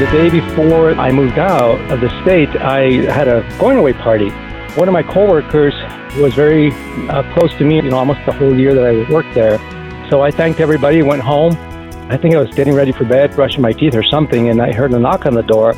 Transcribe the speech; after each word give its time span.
The 0.00 0.06
day 0.06 0.30
before 0.30 0.92
I 0.92 1.12
moved 1.12 1.38
out 1.38 1.78
of 1.90 2.00
the 2.00 2.08
state, 2.22 2.48
I 2.56 3.12
had 3.12 3.28
a 3.28 3.46
going 3.58 3.76
away 3.76 3.92
party. 3.92 4.30
One 4.74 4.88
of 4.88 4.94
my 4.94 5.02
coworkers 5.02 5.74
was 6.16 6.32
very 6.32 6.72
uh, 7.10 7.22
close 7.34 7.52
to 7.58 7.64
me, 7.64 7.76
you 7.76 7.82
know, 7.82 7.98
almost 7.98 8.20
the 8.24 8.32
whole 8.32 8.58
year 8.58 8.74
that 8.74 8.82
I 8.82 9.12
worked 9.12 9.34
there. 9.34 9.58
So 10.08 10.22
I 10.22 10.30
thanked 10.30 10.58
everybody, 10.58 11.02
went 11.02 11.20
home. 11.20 11.52
I 12.10 12.16
think 12.16 12.34
I 12.34 12.38
was 12.38 12.48
getting 12.54 12.72
ready 12.72 12.92
for 12.92 13.04
bed, 13.04 13.34
brushing 13.34 13.60
my 13.60 13.74
teeth 13.74 13.94
or 13.94 14.02
something, 14.02 14.48
and 14.48 14.62
I 14.62 14.72
heard 14.72 14.90
a 14.94 14.98
knock 14.98 15.26
on 15.26 15.34
the 15.34 15.42
door. 15.42 15.74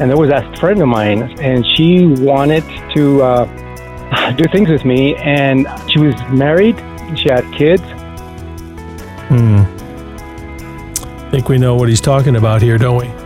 And 0.00 0.08
there 0.08 0.16
was 0.16 0.30
that 0.30 0.58
friend 0.58 0.80
of 0.80 0.88
mine, 0.88 1.38
and 1.38 1.66
she 1.76 2.06
wanted 2.06 2.64
to 2.94 3.22
uh, 3.22 4.30
do 4.38 4.44
things 4.52 4.70
with 4.70 4.86
me. 4.86 5.16
And 5.16 5.66
she 5.90 5.98
was 5.98 6.14
married, 6.30 6.78
she 7.14 7.28
had 7.28 7.44
kids. 7.52 7.82
Hmm. 9.28 9.64
I 11.26 11.30
think 11.30 11.50
we 11.50 11.58
know 11.58 11.76
what 11.76 11.90
he's 11.90 12.00
talking 12.00 12.36
about 12.36 12.62
here, 12.62 12.78
don't 12.78 12.96
we? 12.96 13.23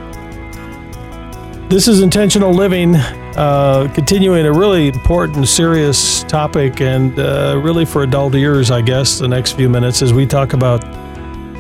This 1.68 1.86
is 1.86 2.00
intentional 2.00 2.54
living, 2.54 2.96
uh, 2.96 3.92
continuing 3.95 4.46
a 4.46 4.52
really 4.52 4.88
important, 4.88 5.46
serious 5.48 6.22
topic, 6.22 6.80
and 6.80 7.18
uh, 7.18 7.60
really 7.62 7.84
for 7.84 8.04
adult 8.04 8.34
ears, 8.34 8.70
I 8.70 8.80
guess, 8.80 9.18
the 9.18 9.28
next 9.28 9.52
few 9.52 9.68
minutes 9.68 10.00
as 10.00 10.14
we 10.14 10.24
talk 10.24 10.54
about 10.54 10.82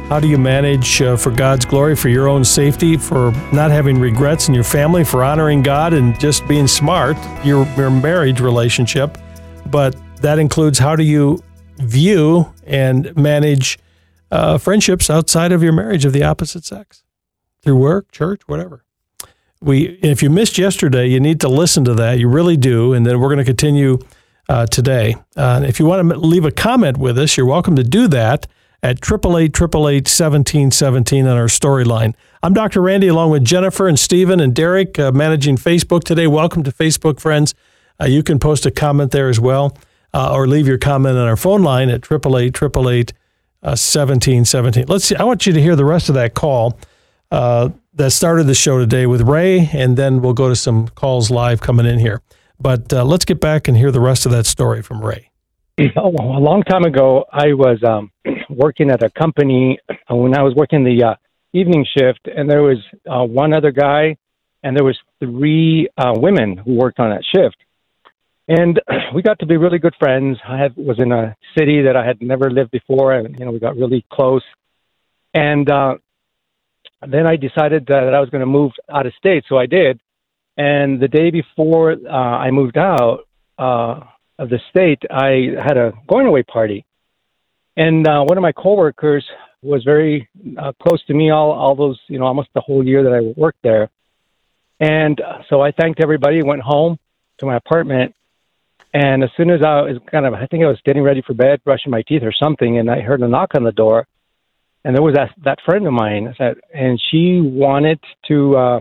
how 0.08 0.18
do 0.18 0.26
you 0.26 0.38
manage 0.38 1.02
uh, 1.02 1.18
for 1.18 1.30
God's 1.30 1.66
glory, 1.66 1.94
for 1.94 2.08
your 2.08 2.26
own 2.26 2.42
safety, 2.42 2.96
for 2.96 3.32
not 3.52 3.70
having 3.70 4.00
regrets 4.00 4.48
in 4.48 4.54
your 4.54 4.64
family, 4.64 5.04
for 5.04 5.22
honoring 5.22 5.60
God 5.60 5.92
and 5.92 6.18
just 6.18 6.48
being 6.48 6.66
smart, 6.66 7.18
your, 7.44 7.66
your 7.76 7.90
marriage 7.90 8.40
relationship. 8.40 9.18
But 9.66 9.94
that 10.22 10.38
includes 10.38 10.78
how 10.78 10.96
do 10.96 11.04
you 11.04 11.44
view 11.76 12.54
and 12.66 13.14
manage 13.14 13.78
uh, 14.30 14.56
friendships 14.56 15.10
outside 15.10 15.52
of 15.52 15.62
your 15.62 15.74
marriage 15.74 16.06
of 16.06 16.14
the 16.14 16.22
opposite 16.22 16.64
sex 16.64 17.04
through 17.60 17.76
work, 17.76 18.10
church, 18.10 18.40
whatever 18.46 18.86
we 19.60 19.98
if 20.02 20.22
you 20.22 20.30
missed 20.30 20.58
yesterday, 20.58 21.06
you 21.06 21.20
need 21.20 21.40
to 21.40 21.48
listen 21.48 21.84
to 21.84 21.94
that. 21.94 22.18
You 22.18 22.28
really 22.28 22.56
do, 22.56 22.92
and 22.92 23.04
then 23.06 23.18
we're 23.20 23.28
going 23.28 23.38
to 23.38 23.44
continue 23.44 23.98
uh, 24.48 24.66
today. 24.66 25.16
Uh, 25.36 25.62
if 25.66 25.78
you 25.78 25.86
want 25.86 26.08
to 26.08 26.16
leave 26.16 26.44
a 26.44 26.50
comment 26.50 26.96
with 26.96 27.18
us, 27.18 27.36
you're 27.36 27.46
welcome 27.46 27.76
to 27.76 27.84
do 27.84 28.08
that 28.08 28.46
at 28.82 29.00
triple 29.00 29.36
eight 29.36 29.52
triple 29.52 29.88
eight 29.88 30.06
seventeen 30.06 30.70
seventeen 30.70 31.26
on 31.26 31.36
our 31.36 31.46
storyline. 31.46 32.14
I'm 32.42 32.54
Dr. 32.54 32.80
Randy, 32.80 33.08
along 33.08 33.30
with 33.30 33.44
Jennifer 33.44 33.88
and 33.88 33.98
Stephen 33.98 34.38
and 34.40 34.54
Derek, 34.54 34.98
uh, 34.98 35.10
managing 35.12 35.56
Facebook 35.56 36.04
today. 36.04 36.26
Welcome 36.26 36.62
to 36.62 36.70
Facebook, 36.70 37.20
friends. 37.20 37.54
Uh, 38.00 38.06
you 38.06 38.22
can 38.22 38.38
post 38.38 38.64
a 38.64 38.70
comment 38.70 39.10
there 39.10 39.28
as 39.28 39.40
well, 39.40 39.76
uh, 40.14 40.32
or 40.32 40.46
leave 40.46 40.68
your 40.68 40.78
comment 40.78 41.18
on 41.18 41.26
our 41.26 41.36
phone 41.36 41.62
line 41.62 41.88
at 41.90 42.02
triple 42.02 42.38
eight 42.38 42.54
triple 42.54 42.88
eight 42.88 43.12
uh, 43.64 43.74
seventeen 43.74 44.44
seventeen. 44.44 44.84
Let's 44.86 45.06
see. 45.06 45.16
I 45.16 45.24
want 45.24 45.46
you 45.46 45.52
to 45.52 45.60
hear 45.60 45.74
the 45.74 45.84
rest 45.84 46.08
of 46.08 46.14
that 46.14 46.34
call 46.34 46.78
that 47.30 48.10
started 48.10 48.44
the 48.44 48.54
show 48.54 48.78
today 48.78 49.06
with 49.06 49.22
Ray, 49.22 49.68
and 49.72 49.96
then 49.96 50.22
we'll 50.22 50.34
go 50.34 50.48
to 50.48 50.56
some 50.56 50.88
calls 50.88 51.30
live 51.30 51.60
coming 51.60 51.86
in 51.86 51.98
here. 51.98 52.22
But 52.60 52.92
uh, 52.92 53.04
let's 53.04 53.24
get 53.24 53.40
back 53.40 53.68
and 53.68 53.76
hear 53.76 53.90
the 53.90 54.00
rest 54.00 54.26
of 54.26 54.32
that 54.32 54.46
story 54.46 54.82
from 54.82 55.04
Ray. 55.04 55.30
Oh, 55.96 56.10
a 56.10 56.40
long 56.40 56.64
time 56.64 56.82
ago, 56.84 57.24
I 57.32 57.52
was 57.52 57.78
um, 57.84 58.10
working 58.50 58.90
at 58.90 59.02
a 59.02 59.10
company 59.10 59.78
uh, 59.88 60.16
when 60.16 60.36
I 60.36 60.42
was 60.42 60.54
working 60.56 60.82
the 60.82 61.04
uh, 61.04 61.14
evening 61.52 61.86
shift, 61.96 62.26
and 62.26 62.50
there 62.50 62.62
was 62.62 62.78
uh, 63.08 63.24
one 63.24 63.52
other 63.52 63.70
guy, 63.70 64.16
and 64.64 64.76
there 64.76 64.84
was 64.84 64.98
three 65.20 65.88
uh, 65.96 66.14
women 66.16 66.56
who 66.56 66.74
worked 66.74 66.98
on 66.98 67.10
that 67.10 67.22
shift. 67.24 67.56
And 68.48 68.80
we 69.14 69.22
got 69.22 69.38
to 69.38 69.46
be 69.46 69.56
really 69.56 69.78
good 69.78 69.94
friends. 70.00 70.38
I 70.46 70.58
had, 70.58 70.76
was 70.76 70.98
in 70.98 71.12
a 71.12 71.36
city 71.56 71.82
that 71.82 71.96
I 71.96 72.04
had 72.04 72.20
never 72.20 72.50
lived 72.50 72.72
before, 72.72 73.12
and 73.12 73.38
you 73.38 73.44
know 73.44 73.52
we 73.52 73.60
got 73.60 73.76
really 73.76 74.04
close. 74.10 74.42
And 75.32 75.70
uh, 75.70 75.98
then 77.06 77.26
I 77.26 77.36
decided 77.36 77.86
that 77.86 78.14
I 78.14 78.20
was 78.20 78.30
going 78.30 78.40
to 78.40 78.46
move 78.46 78.72
out 78.92 79.06
of 79.06 79.12
state, 79.14 79.44
so 79.48 79.56
I 79.56 79.66
did. 79.66 80.00
And 80.56 81.00
the 81.00 81.08
day 81.08 81.30
before 81.30 81.92
uh, 81.92 82.12
I 82.12 82.50
moved 82.50 82.76
out 82.76 83.20
uh, 83.58 84.00
of 84.38 84.48
the 84.50 84.58
state, 84.70 85.02
I 85.08 85.54
had 85.62 85.76
a 85.76 85.92
going 86.08 86.26
away 86.26 86.42
party, 86.42 86.84
and 87.76 88.06
uh, 88.06 88.24
one 88.24 88.36
of 88.36 88.42
my 88.42 88.52
coworkers 88.52 89.24
was 89.62 89.84
very 89.84 90.28
uh, 90.56 90.72
close 90.82 91.04
to 91.06 91.14
me 91.14 91.30
all 91.30 91.52
all 91.52 91.74
those 91.74 91.98
you 92.08 92.18
know 92.18 92.26
almost 92.26 92.48
the 92.54 92.60
whole 92.60 92.84
year 92.84 93.04
that 93.04 93.12
I 93.12 93.40
worked 93.40 93.62
there. 93.62 93.88
And 94.80 95.20
uh, 95.20 95.42
so 95.48 95.60
I 95.60 95.72
thanked 95.72 96.00
everybody, 96.00 96.42
went 96.42 96.62
home 96.62 96.98
to 97.38 97.46
my 97.46 97.56
apartment, 97.56 98.14
and 98.92 99.22
as 99.22 99.30
soon 99.36 99.50
as 99.50 99.62
I 99.62 99.82
was 99.82 99.98
kind 100.10 100.26
of 100.26 100.34
I 100.34 100.46
think 100.46 100.64
I 100.64 100.68
was 100.68 100.80
getting 100.84 101.02
ready 101.02 101.22
for 101.22 101.34
bed, 101.34 101.62
brushing 101.64 101.92
my 101.92 102.02
teeth 102.02 102.22
or 102.24 102.32
something, 102.32 102.78
and 102.78 102.90
I 102.90 103.00
heard 103.00 103.20
a 103.20 103.28
knock 103.28 103.54
on 103.54 103.62
the 103.62 103.72
door 103.72 104.08
and 104.84 104.94
there 104.94 105.02
was 105.02 105.14
that 105.14 105.30
that 105.44 105.58
friend 105.64 105.86
of 105.86 105.92
mine 105.92 106.34
that, 106.38 106.56
and 106.74 107.00
she 107.10 107.40
wanted 107.40 108.00
to 108.28 108.56
uh, 108.56 108.80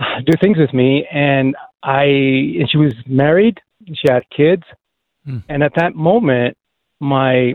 do 0.26 0.32
things 0.40 0.58
with 0.58 0.72
me, 0.72 1.06
and 1.12 1.56
I 1.82 2.04
and 2.04 2.70
she 2.70 2.78
was 2.78 2.94
married, 3.06 3.60
she 3.86 4.08
had 4.10 4.22
kids, 4.34 4.62
mm. 5.26 5.42
and 5.48 5.62
at 5.62 5.72
that 5.76 5.94
moment, 5.94 6.56
my 7.00 7.54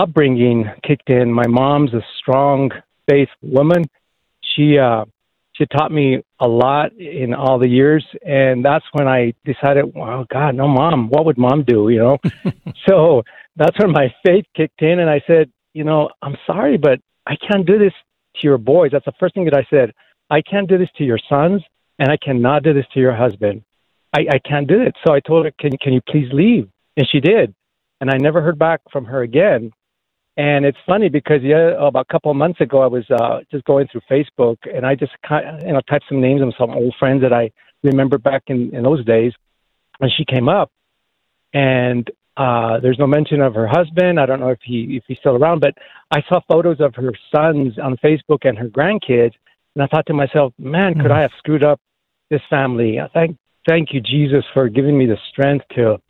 upbringing 0.00 0.66
kicked 0.86 1.10
in. 1.10 1.32
My 1.32 1.46
mom's 1.46 1.92
a 1.92 2.02
strong 2.18 2.70
faith 3.08 3.28
woman. 3.42 3.84
She 4.56 4.78
uh, 4.78 5.04
she 5.52 5.66
taught 5.66 5.92
me 5.92 6.22
a 6.40 6.48
lot 6.48 6.92
in 6.94 7.34
all 7.34 7.58
the 7.58 7.68
years, 7.68 8.04
and 8.24 8.64
that's 8.64 8.84
when 8.92 9.06
I 9.06 9.34
decided, 9.44 9.94
wow, 9.94 10.24
God, 10.32 10.54
no, 10.54 10.66
mom, 10.66 11.08
what 11.10 11.26
would 11.26 11.36
mom 11.36 11.64
do? 11.64 11.90
You 11.90 11.98
know, 11.98 12.18
so 12.88 13.22
that's 13.56 13.78
when 13.78 13.92
my 13.92 14.14
faith 14.24 14.46
kicked 14.56 14.80
in, 14.80 15.00
and 15.00 15.10
I 15.10 15.20
said, 15.26 15.50
you 15.72 15.84
know, 15.84 16.10
I'm 16.22 16.36
sorry, 16.46 16.76
but 16.76 17.00
I 17.26 17.36
can't 17.36 17.66
do 17.66 17.78
this 17.78 17.92
to 18.36 18.40
your 18.42 18.58
boys. 18.58 18.90
That's 18.92 19.04
the 19.04 19.12
first 19.20 19.34
thing 19.34 19.44
that 19.44 19.54
I 19.54 19.66
said. 19.70 19.92
I 20.30 20.42
can't 20.42 20.68
do 20.68 20.78
this 20.78 20.88
to 20.98 21.04
your 21.04 21.18
sons, 21.28 21.62
and 21.98 22.10
I 22.10 22.16
cannot 22.16 22.62
do 22.62 22.72
this 22.72 22.86
to 22.94 23.00
your 23.00 23.14
husband. 23.14 23.62
I, 24.14 24.26
I 24.32 24.38
can't 24.38 24.66
do 24.66 24.80
it. 24.80 24.94
So 25.06 25.12
I 25.12 25.20
told 25.20 25.44
her, 25.44 25.52
can, 25.58 25.76
can 25.78 25.92
you 25.92 26.00
please 26.08 26.28
leave? 26.32 26.68
And 26.96 27.08
she 27.10 27.20
did. 27.20 27.54
And 28.00 28.10
I 28.10 28.16
never 28.16 28.40
heard 28.40 28.58
back 28.58 28.80
from 28.90 29.04
her 29.04 29.22
again. 29.22 29.72
And 30.36 30.64
it's 30.64 30.78
funny 30.86 31.08
because 31.08 31.42
yeah, 31.42 31.72
about 31.78 32.06
a 32.08 32.12
couple 32.12 32.30
of 32.30 32.36
months 32.36 32.60
ago, 32.60 32.80
I 32.80 32.86
was 32.86 33.04
uh, 33.10 33.40
just 33.50 33.64
going 33.64 33.88
through 33.88 34.02
Facebook, 34.10 34.56
and 34.72 34.86
I 34.86 34.94
just 34.94 35.12
kind 35.26 35.62
you 35.66 35.72
know 35.72 35.80
typed 35.82 36.06
some 36.08 36.20
names 36.20 36.40
of 36.40 36.54
some 36.58 36.70
old 36.70 36.94
friends 36.98 37.20
that 37.22 37.32
I 37.32 37.50
remember 37.82 38.16
back 38.16 38.44
in, 38.46 38.74
in 38.74 38.82
those 38.82 39.04
days, 39.04 39.32
and 40.00 40.10
she 40.16 40.24
came 40.24 40.48
up, 40.48 40.70
and 41.52 42.08
uh, 42.40 42.80
there's 42.80 42.98
no 42.98 43.06
mention 43.06 43.42
of 43.42 43.54
her 43.54 43.66
husband. 43.66 44.18
I 44.18 44.24
don't 44.24 44.40
know 44.40 44.48
if 44.48 44.60
he 44.62 44.96
if 44.96 45.04
he's 45.06 45.18
still 45.18 45.36
around, 45.36 45.60
but 45.60 45.74
I 46.10 46.22
saw 46.26 46.40
photos 46.48 46.80
of 46.80 46.94
her 46.94 47.12
sons 47.30 47.78
on 47.78 47.98
Facebook 47.98 48.48
and 48.48 48.56
her 48.56 48.68
grandkids, 48.68 49.34
and 49.74 49.82
I 49.82 49.86
thought 49.86 50.06
to 50.06 50.14
myself, 50.14 50.54
man, 50.58 50.94
could 50.94 51.10
mm. 51.10 51.18
I 51.18 51.20
have 51.20 51.32
screwed 51.36 51.62
up 51.62 51.80
this 52.30 52.40
family? 52.48 52.98
Thank 53.12 53.36
thank 53.68 53.92
you, 53.92 54.00
Jesus, 54.00 54.42
for 54.54 54.70
giving 54.70 54.96
me 54.96 55.04
the 55.04 55.18
strength 55.30 55.66
to 55.74 56.00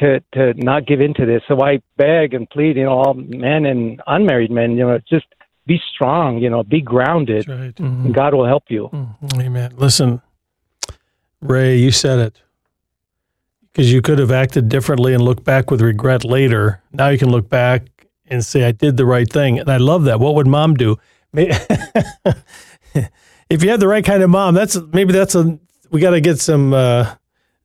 to 0.00 0.20
to 0.34 0.52
not 0.62 0.86
give 0.86 1.00
into 1.00 1.24
this. 1.24 1.42
So 1.48 1.62
I 1.62 1.80
beg 1.96 2.34
and 2.34 2.48
plead, 2.50 2.76
you 2.76 2.84
know, 2.84 2.98
all 2.98 3.14
men 3.14 3.64
and 3.64 4.02
unmarried 4.06 4.50
men, 4.50 4.72
you 4.72 4.86
know, 4.86 4.98
just 5.08 5.26
be 5.66 5.80
strong, 5.94 6.36
you 6.36 6.50
know, 6.50 6.64
be 6.64 6.82
grounded, 6.82 7.48
right. 7.48 7.74
mm-hmm. 7.74 8.04
and 8.04 8.14
God 8.14 8.34
will 8.34 8.46
help 8.46 8.64
you. 8.68 8.90
Mm-hmm. 8.92 9.40
Amen. 9.40 9.72
Listen, 9.78 10.20
Ray, 11.40 11.78
you 11.78 11.92
said 11.92 12.18
it 12.18 12.42
because 13.76 13.92
you 13.92 14.00
could 14.00 14.18
have 14.18 14.30
acted 14.30 14.70
differently 14.70 15.12
and 15.12 15.22
look 15.22 15.44
back 15.44 15.70
with 15.70 15.82
regret 15.82 16.24
later. 16.24 16.80
Now 16.92 17.10
you 17.10 17.18
can 17.18 17.28
look 17.28 17.50
back 17.50 17.82
and 18.24 18.42
say, 18.42 18.64
I 18.64 18.72
did 18.72 18.96
the 18.96 19.04
right 19.04 19.30
thing. 19.30 19.58
And 19.58 19.68
I 19.68 19.76
love 19.76 20.04
that. 20.04 20.18
What 20.18 20.34
would 20.36 20.46
mom 20.46 20.72
do? 20.76 20.96
if 21.34 21.52
you 23.50 23.68
had 23.68 23.78
the 23.78 23.86
right 23.86 24.02
kind 24.02 24.22
of 24.22 24.30
mom, 24.30 24.54
that's 24.54 24.78
maybe 24.94 25.12
that's 25.12 25.34
a, 25.34 25.58
we 25.90 26.00
got 26.00 26.12
to 26.12 26.22
get 26.22 26.40
some 26.40 26.72
uh, 26.72 27.16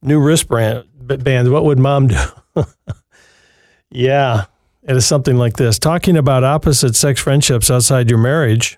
new 0.01 0.19
wristband 0.19 0.83
bands. 1.23 1.49
What 1.49 1.63
would 1.63 1.79
mom 1.79 2.07
do? 2.07 2.19
yeah, 3.89 4.47
it 4.83 4.97
is 4.97 5.05
something 5.05 5.37
like 5.37 5.55
this. 5.55 5.79
Talking 5.79 6.17
about 6.17 6.43
opposite 6.43 6.97
sex 6.97 7.21
friendships 7.21 7.71
outside 7.71 8.09
your 8.09 8.19
marriage. 8.19 8.77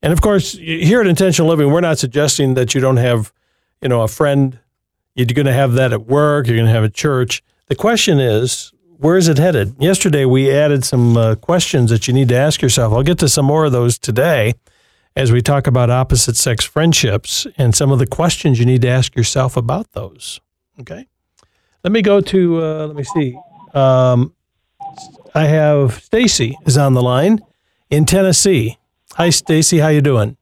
And 0.00 0.10
of 0.10 0.22
course, 0.22 0.52
here 0.52 1.02
at 1.02 1.06
Intentional 1.06 1.50
Living, 1.50 1.70
we're 1.70 1.82
not 1.82 1.98
suggesting 1.98 2.54
that 2.54 2.74
you 2.74 2.80
don't 2.80 2.96
have, 2.96 3.30
you 3.82 3.90
know, 3.90 4.00
a 4.00 4.08
friend 4.08 4.58
you're 5.14 5.26
going 5.26 5.46
to 5.46 5.52
have 5.52 5.74
that 5.74 5.92
at 5.92 6.06
work. 6.06 6.46
You're 6.46 6.56
going 6.56 6.66
to 6.66 6.72
have 6.72 6.84
at 6.84 6.94
church. 6.94 7.42
The 7.68 7.74
question 7.74 8.18
is, 8.20 8.72
where 8.98 9.16
is 9.16 9.28
it 9.28 9.38
headed? 9.38 9.74
Yesterday, 9.78 10.24
we 10.24 10.50
added 10.50 10.84
some 10.84 11.16
uh, 11.16 11.34
questions 11.34 11.90
that 11.90 12.06
you 12.06 12.14
need 12.14 12.28
to 12.28 12.36
ask 12.36 12.62
yourself. 12.62 12.92
I'll 12.92 13.02
get 13.02 13.18
to 13.18 13.28
some 13.28 13.46
more 13.46 13.64
of 13.64 13.72
those 13.72 13.98
today 13.98 14.54
as 15.16 15.32
we 15.32 15.42
talk 15.42 15.66
about 15.66 15.90
opposite 15.90 16.36
sex 16.36 16.64
friendships 16.64 17.46
and 17.58 17.74
some 17.74 17.90
of 17.90 17.98
the 17.98 18.06
questions 18.06 18.58
you 18.58 18.64
need 18.64 18.82
to 18.82 18.88
ask 18.88 19.16
yourself 19.16 19.56
about 19.56 19.92
those. 19.92 20.40
Okay. 20.80 21.06
Let 21.84 21.92
me 21.92 22.00
go 22.00 22.20
to, 22.20 22.64
uh, 22.64 22.86
let 22.86 22.96
me 22.96 23.04
see. 23.04 23.38
Um, 23.74 24.34
I 25.34 25.44
have 25.44 26.02
Stacy 26.02 26.56
is 26.66 26.76
on 26.76 26.94
the 26.94 27.02
line 27.02 27.40
in 27.90 28.04
Tennessee. 28.04 28.78
Hi, 29.14 29.30
Stacy. 29.30 29.78
How 29.78 29.88
you 29.88 30.00
doing? 30.00 30.36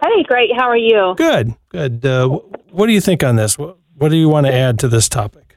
Hey, 0.00 0.22
great. 0.24 0.50
How 0.56 0.68
are 0.68 0.76
you? 0.76 1.14
Good, 1.16 1.54
good. 1.70 2.04
Uh, 2.06 2.28
what 2.70 2.86
do 2.86 2.92
you 2.92 3.00
think 3.00 3.24
on 3.24 3.36
this? 3.36 3.58
What, 3.58 3.78
what 3.96 4.10
do 4.10 4.16
you 4.16 4.28
want 4.28 4.46
to 4.46 4.52
add 4.54 4.78
to 4.80 4.88
this 4.88 5.08
topic? 5.08 5.56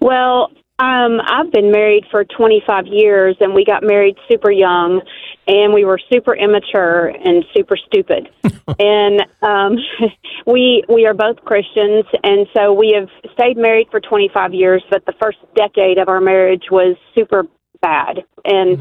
Well, 0.00 0.50
Um, 0.78 1.20
I've 1.26 1.52
been 1.52 1.70
married 1.70 2.06
for 2.10 2.24
25 2.24 2.86
years, 2.86 3.36
and 3.40 3.52
we 3.54 3.66
got 3.66 3.82
married 3.82 4.16
super 4.30 4.50
young, 4.50 5.02
and 5.46 5.74
we 5.74 5.84
were 5.84 6.00
super 6.10 6.34
immature 6.34 7.08
and 7.08 7.44
super 7.54 7.76
stupid. 7.76 8.30
and 8.78 9.20
um, 9.42 9.76
we 10.46 10.82
we 10.88 11.04
are 11.06 11.12
both 11.12 11.36
Christians, 11.44 12.06
and 12.24 12.46
so 12.56 12.72
we 12.72 12.94
have 12.98 13.08
stayed 13.34 13.58
married 13.58 13.88
for 13.90 14.00
25 14.00 14.54
years. 14.54 14.82
But 14.90 15.04
the 15.04 15.12
first 15.20 15.36
decade 15.54 15.98
of 15.98 16.08
our 16.08 16.20
marriage 16.20 16.64
was 16.70 16.96
super 17.14 17.44
bad, 17.82 18.24
and 18.46 18.80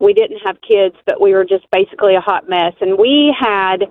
we 0.00 0.14
didn't 0.14 0.40
have 0.44 0.56
kids, 0.66 0.96
but 1.06 1.20
we 1.20 1.32
were 1.34 1.44
just 1.44 1.70
basically 1.70 2.14
a 2.14 2.20
hot 2.20 2.48
mess. 2.48 2.74
And 2.80 2.98
we 2.98 3.34
had 3.38 3.84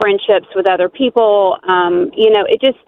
friendships 0.00 0.46
with 0.54 0.68
other 0.68 0.88
people. 0.88 1.58
Um, 1.66 2.10
you 2.14 2.30
know, 2.30 2.44
it 2.48 2.60
just 2.60 2.78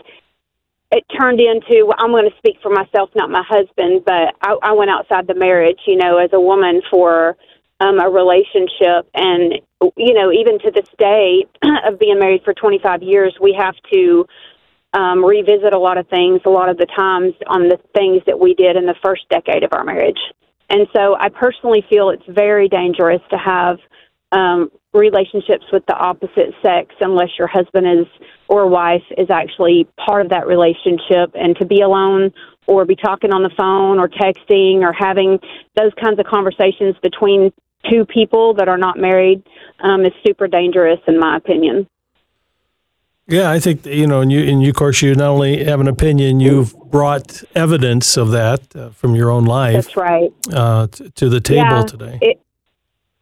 it 0.90 1.04
turned 1.18 1.40
into 1.40 1.86
well, 1.86 1.96
I'm 1.98 2.10
going 2.10 2.30
to 2.30 2.36
speak 2.38 2.58
for 2.62 2.70
myself, 2.70 3.10
not 3.14 3.30
my 3.30 3.42
husband, 3.46 4.04
but 4.04 4.34
I, 4.42 4.56
I 4.62 4.72
went 4.72 4.90
outside 4.90 5.26
the 5.26 5.34
marriage, 5.34 5.80
you 5.86 5.96
know, 5.96 6.18
as 6.18 6.30
a 6.32 6.40
woman 6.40 6.82
for 6.90 7.36
um, 7.80 8.00
a 8.00 8.08
relationship, 8.08 9.08
and 9.14 9.54
you 9.96 10.14
know, 10.14 10.32
even 10.32 10.58
to 10.60 10.70
this 10.70 10.88
day 10.98 11.46
of 11.86 11.98
being 11.98 12.18
married 12.18 12.42
for 12.44 12.52
25 12.52 13.02
years, 13.02 13.36
we 13.40 13.54
have 13.58 13.74
to 13.92 14.26
um, 14.94 15.24
revisit 15.24 15.72
a 15.72 15.78
lot 15.78 15.98
of 15.98 16.08
things, 16.08 16.40
a 16.44 16.50
lot 16.50 16.68
of 16.68 16.76
the 16.76 16.86
times 16.86 17.34
on 17.46 17.68
the 17.68 17.78
things 17.94 18.22
that 18.26 18.38
we 18.38 18.54
did 18.54 18.76
in 18.76 18.86
the 18.86 18.96
first 19.02 19.28
decade 19.28 19.62
of 19.62 19.72
our 19.72 19.84
marriage. 19.84 20.18
And 20.70 20.86
so, 20.94 21.16
I 21.18 21.28
personally 21.28 21.84
feel 21.88 22.10
it's 22.10 22.26
very 22.28 22.68
dangerous 22.68 23.22
to 23.30 23.38
have 23.38 23.78
um, 24.32 24.70
relationships 24.92 25.64
with 25.72 25.84
the 25.86 25.96
opposite 25.96 26.54
sex 26.62 26.94
unless 27.00 27.30
your 27.38 27.48
husband 27.48 27.86
is 27.86 28.06
or 28.48 28.66
wife 28.66 29.04
is 29.16 29.30
actually 29.30 29.86
part 30.04 30.22
of 30.22 30.30
that 30.30 30.46
relationship. 30.46 31.32
And 31.34 31.56
to 31.56 31.66
be 31.66 31.80
alone 31.80 32.32
or 32.66 32.84
be 32.84 32.96
talking 32.96 33.32
on 33.32 33.42
the 33.42 33.50
phone 33.56 33.98
or 33.98 34.08
texting 34.08 34.82
or 34.82 34.92
having 34.92 35.38
those 35.74 35.92
kinds 36.02 36.18
of 36.18 36.26
conversations 36.26 36.96
between 37.02 37.52
two 37.90 38.04
people 38.04 38.54
that 38.54 38.68
are 38.68 38.76
not 38.76 38.98
married 38.98 39.42
um, 39.80 40.04
is 40.04 40.12
super 40.26 40.48
dangerous 40.48 40.98
in 41.06 41.18
my 41.18 41.36
opinion 41.36 41.88
yeah, 43.28 43.50
I 43.50 43.60
think 43.60 43.84
you 43.84 44.06
know, 44.06 44.22
and 44.22 44.32
you, 44.32 44.42
and 44.44 44.62
you, 44.62 44.70
of 44.70 44.76
course, 44.76 45.02
you 45.02 45.14
not 45.14 45.28
only 45.28 45.62
have 45.64 45.80
an 45.80 45.88
opinion, 45.88 46.40
you've 46.40 46.74
brought 46.90 47.42
evidence 47.54 48.16
of 48.16 48.30
that 48.30 48.74
uh, 48.74 48.88
from 48.90 49.14
your 49.14 49.30
own 49.30 49.44
life. 49.44 49.84
That's 49.84 49.96
right. 49.96 50.32
Uh, 50.50 50.86
t- 50.86 51.10
to 51.10 51.28
the 51.28 51.40
table 51.40 51.60
yeah, 51.60 51.82
today. 51.82 52.18
It, 52.22 52.40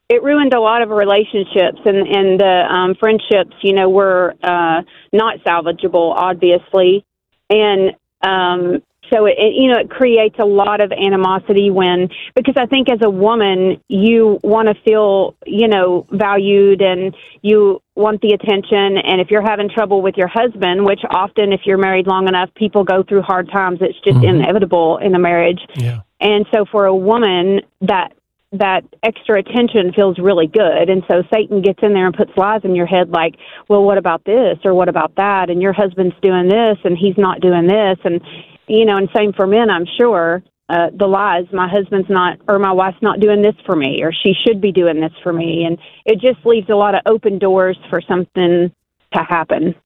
it 0.08 0.23
ruined 0.23 0.55
a 0.55 0.61
lot 0.61 0.82
of 0.82 0.91
relationships 0.91 1.81
and 1.85 2.06
and 2.06 2.38
the 2.38 2.67
um, 2.70 2.94
friendships. 2.94 3.56
You 3.62 3.73
know, 3.73 3.91
were 3.91 4.35
uh, 4.44 4.82
not 5.12 5.41
salvageable, 5.41 6.14
obviously, 6.14 7.05
and 7.50 7.97
um, 8.23 8.82
so 9.12 9.26
it, 9.26 9.35
it 9.38 9.55
you 9.55 9.70
know 9.70 9.79
it 9.79 9.91
creates 9.91 10.37
a 10.38 10.44
lot 10.44 10.81
of 10.81 10.93
animosity 10.93 11.70
when 11.70 12.08
because 12.35 12.55
I 12.56 12.67
think 12.67 12.91
as 12.91 12.99
a 13.03 13.11
woman 13.11 13.81
you 13.88 14.38
want 14.43 14.69
to 14.69 14.75
feel 14.85 15.35
you 15.47 15.69
know 15.69 16.06
valued 16.11 16.82
and 16.82 17.14
you 17.43 17.82
want 17.94 18.20
the 18.20 18.32
attention 18.32 18.99
and 18.99 19.20
if 19.20 19.31
you're 19.31 19.47
having 19.47 19.69
trouble 19.69 20.03
with 20.03 20.17
your 20.17 20.29
husband 20.29 20.85
which 20.85 21.00
often 21.11 21.53
if 21.53 21.61
you're 21.64 21.79
married 21.79 22.06
long 22.06 22.29
enough 22.29 22.50
people 22.55 22.85
go 22.85 23.03
through 23.03 23.23
hard 23.23 23.50
times 23.50 23.79
it's 23.81 23.99
just 24.05 24.19
mm-hmm. 24.19 24.41
inevitable 24.41 24.99
in 24.99 25.14
a 25.14 25.19
marriage 25.19 25.61
yeah. 25.76 26.00
and 26.20 26.47
so 26.52 26.64
for 26.70 26.87
a 26.87 26.94
woman 26.94 27.61
that 27.81 28.12
that 28.52 28.85
extra 29.02 29.38
attention 29.38 29.93
feels 29.93 30.19
really 30.19 30.47
good. 30.47 30.88
And 30.88 31.02
so 31.09 31.23
Satan 31.35 31.62
gets 31.62 31.81
in 31.82 31.93
there 31.93 32.06
and 32.06 32.17
puts 32.17 32.31
lies 32.37 32.61
in 32.64 32.75
your 32.75 32.87
head 32.87 33.11
like, 33.11 33.35
well, 33.69 33.82
what 33.82 33.99
about 33.99 34.25
this 34.25 34.56
or 34.64 34.73
what 34.73 34.88
about 34.88 35.17
that? 35.17 35.50
And 35.50 35.61
your 35.61 35.73
husband's 35.73 36.14
doing 36.23 36.49
this 36.49 36.79
and 36.85 36.97
he's 36.97 37.19
not 37.19 37.41
doing 37.41 37.67
this. 37.67 37.99
And, 38.05 38.20
you 38.69 38.85
know, 38.85 38.97
and 38.97 39.09
same 39.15 39.33
for 39.33 39.47
men, 39.47 39.71
I'm 39.71 39.87
sure. 39.99 40.43
Uh, 40.69 40.91
the 40.99 41.07
lies, 41.07 41.45
my 41.53 41.69
husband's 41.69 42.11
not, 42.11 42.39
or 42.49 42.59
my 42.59 42.73
wife's 42.73 43.01
not 43.01 43.21
doing 43.21 43.41
this 43.41 43.55
for 43.65 43.77
me, 43.77 44.03
or 44.03 44.13
she 44.13 44.33
should 44.45 44.61
be 44.61 44.73
doing 44.73 45.01
this 45.01 45.13
for 45.23 45.33
me. 45.33 45.65
And 45.65 45.79
it 46.05 46.21
just 46.21 46.45
leaves 46.45 46.69
a 46.69 46.75
lot 46.75 46.95
of 46.95 47.03
open 47.07 47.39
doors 47.39 47.79
for 47.89 48.01
something 48.01 48.73
to 49.13 49.19
happen. 49.23 49.77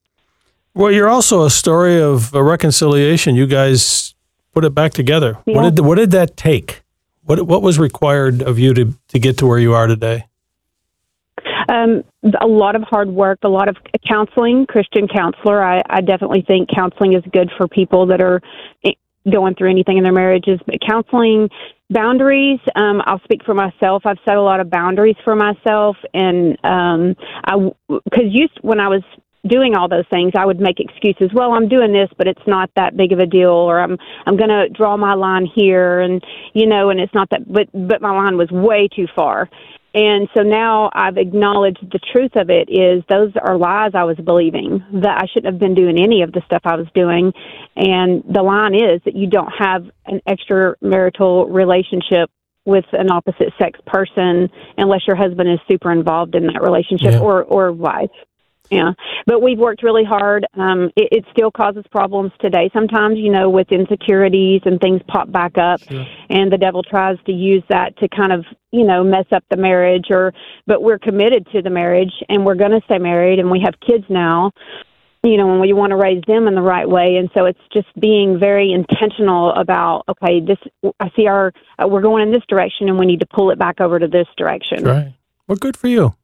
Well, 0.73 0.91
you're 0.91 1.09
also 1.09 1.45
a 1.45 1.51
story 1.51 2.01
of 2.01 2.33
a 2.33 2.43
reconciliation. 2.43 3.35
You 3.35 3.47
guys 3.47 4.15
put 4.53 4.65
it 4.65 4.75
back 4.75 4.93
together. 4.93 5.37
Yeah. 5.45 5.57
What 5.57 5.75
did 5.75 5.85
what 5.85 5.97
did 5.97 6.13
that 6.13 6.37
take? 6.37 6.83
What 7.25 7.43
what 7.43 7.61
was 7.61 7.79
required 7.79 8.41
of 8.41 8.59
you 8.59 8.73
to 8.75 8.95
to 9.09 9.19
get 9.19 9.37
to 9.39 9.47
where 9.47 9.59
you 9.59 9.75
are 9.75 9.87
today? 9.87 10.27
Um, 11.71 12.03
a 12.41 12.47
lot 12.47 12.75
of 12.75 12.83
hard 12.83 13.09
work, 13.09 13.39
a 13.45 13.49
lot 13.49 13.69
of 13.69 13.77
counseling, 14.07 14.67
Christian 14.67 15.07
counselor. 15.07 15.63
I, 15.63 15.83
I 15.89 16.01
definitely 16.01 16.43
think 16.47 16.69
counseling 16.75 17.13
is 17.13 17.23
good 17.33 17.49
for 17.57 17.69
people 17.69 18.07
that 18.07 18.21
are 18.21 18.41
eh, 18.85 18.91
going 19.31 19.55
through 19.55 19.71
anything 19.71 19.97
in 19.97 20.03
their 20.03 20.13
marriages. 20.13 20.59
But 20.67 20.77
counseling, 20.87 21.49
boundaries. 21.91 22.59
Um, 22.75 23.03
I'll 23.05 23.21
speak 23.25 23.45
for 23.45 23.55
myself. 23.55 24.03
I've 24.05 24.19
set 24.27 24.37
a 24.37 24.43
lot 24.43 24.61
of 24.61 24.69
boundaries 24.69 25.17
for 25.25 25.37
myself, 25.37 25.97
and 26.13 26.59
um, 26.65 27.15
I 27.45 27.57
because 27.89 28.25
used 28.31 28.59
when 28.63 28.81
I 28.81 28.89
was 28.89 29.03
doing 29.47 29.75
all 29.75 29.89
those 29.89 30.05
things, 30.11 30.33
I 30.37 30.45
would 30.45 30.61
make 30.61 30.81
excuses. 30.81 31.31
Well, 31.35 31.53
I'm 31.53 31.69
doing 31.69 31.93
this, 31.93 32.09
but 32.19 32.27
it's 32.27 32.47
not 32.47 32.71
that 32.77 32.97
big 32.97 33.13
of 33.13 33.19
a 33.19 33.27
deal, 33.27 33.51
or 33.51 33.81
I'm 33.81 33.97
I'm 34.27 34.37
going 34.37 34.51
to 34.51 34.69
draw 34.69 34.97
my 34.97 35.15
line 35.15 35.47
here, 35.47 36.01
and 36.01 36.23
you 36.53 36.67
know, 36.67 36.91
and 36.91 37.01
it's 37.01 37.15
not 37.15 37.29
that. 37.31 37.41
But 37.47 37.69
but 37.73 38.03
my 38.03 38.11
line 38.11 38.37
was 38.37 38.51
way 38.51 38.89
too 38.95 39.07
far, 39.15 39.49
and 39.95 40.29
so 40.37 40.43
now 40.43 40.91
I've 40.93 41.17
acknowledged 41.17 41.79
the 41.91 41.99
truth 42.13 42.33
of 42.37 42.49
it 42.51 42.69
is 42.71 43.03
those 43.09 43.33
are 43.43 43.57
lies 43.57 43.93
I 43.95 44.05
was 44.05 44.17
believing 44.17 44.85
that 45.03 45.23
I 45.23 45.27
shouldn't 45.27 45.53
have 45.53 45.59
been 45.59 45.75
doing 45.75 46.01
any 46.01 46.23
of 46.23 46.33
the 46.33 46.43
stuff 46.47 46.63
I 46.65 46.77
was 46.77 46.87
doing, 46.95 47.33
and 47.77 48.23
the 48.29 48.43
line 48.43 48.75
is 48.75 49.01
that 49.05 49.17
you 49.17 49.27
don't 49.27 49.53
have 49.59 49.85
an 50.07 50.21
extramarital 50.29 51.53
relationship 51.53 52.31
with 52.65 52.85
an 52.93 53.11
opposite 53.11 53.53
sex 53.59 53.81
person 53.87 54.49
unless 54.77 55.01
your 55.07 55.17
husband 55.17 55.51
is 55.51 55.59
super 55.69 55.91
involved 55.91 56.35
in 56.35 56.47
that 56.47 56.63
relationship 56.63 57.15
yeah. 57.15 57.21
or 57.21 57.43
or 57.43 57.73
wife. 57.73 58.11
Yeah, 58.71 58.93
but 59.27 59.43
we've 59.43 59.59
worked 59.59 59.83
really 59.83 60.05
hard. 60.05 60.47
Um, 60.55 60.91
it, 60.95 61.09
it 61.11 61.25
still 61.33 61.51
causes 61.51 61.85
problems 61.91 62.31
today. 62.41 62.71
Sometimes, 62.73 63.19
you 63.19 63.31
know, 63.31 63.51
with 63.51 63.73
insecurities 63.73 64.63
and 64.65 64.81
things 64.81 65.01
pop 65.09 65.31
back 65.33 65.59
up, 65.59 65.81
sure. 65.83 66.07
and 66.29 66.53
the 66.53 66.57
devil 66.57 66.85
tries 66.85 67.17
to 67.27 67.33
use 67.33 67.65
that 67.69 67.99
to 67.99 68.09
kind 68.09 68.33
of, 68.33 68.45
you 68.71 68.85
know, 68.85 69.03
mess 69.03 69.27
up 69.33 69.43
the 69.51 69.57
marriage. 69.57 70.07
Or, 70.11 70.33
but 70.67 70.83
we're 70.83 71.01
committed 71.01 71.49
to 71.53 71.63
the 71.63 71.71
marriage, 71.71 72.13
and 72.29 72.47
we're 72.47 72.55
going 72.55 72.71
to 72.71 72.81
stay 72.85 72.99
married, 72.99 73.41
and 73.41 73.51
we 73.51 73.61
have 73.65 73.75
kids 73.81 74.05
now. 74.09 74.53
You 75.23 75.37
know, 75.37 75.51
and 75.51 75.61
we 75.61 75.75
want 75.75 75.91
to 75.91 75.97
raise 75.97 76.23
them 76.27 76.49
in 76.49 76.55
the 76.55 76.63
right 76.63 76.89
way, 76.89 77.17
and 77.17 77.29
so 77.35 77.45
it's 77.45 77.61
just 77.75 77.89
being 78.01 78.39
very 78.39 78.73
intentional 78.73 79.51
about. 79.53 80.05
Okay, 80.09 80.41
this 80.41 80.57
I 80.99 81.11
see 81.15 81.27
our 81.27 81.53
uh, 81.79 81.87
we're 81.87 82.01
going 82.01 82.23
in 82.23 82.33
this 82.33 82.45
direction, 82.49 82.89
and 82.89 82.99
we 82.99 83.05
need 83.05 83.21
to 83.21 83.27
pull 83.27 83.51
it 83.51 83.59
back 83.59 83.83
over 83.83 83.99
to 83.99 84.07
this 84.09 84.29
direction. 84.39 84.85
right. 84.85 85.13
Well, 85.47 85.57
good 85.57 85.77
for 85.77 85.89
you. 85.89 86.15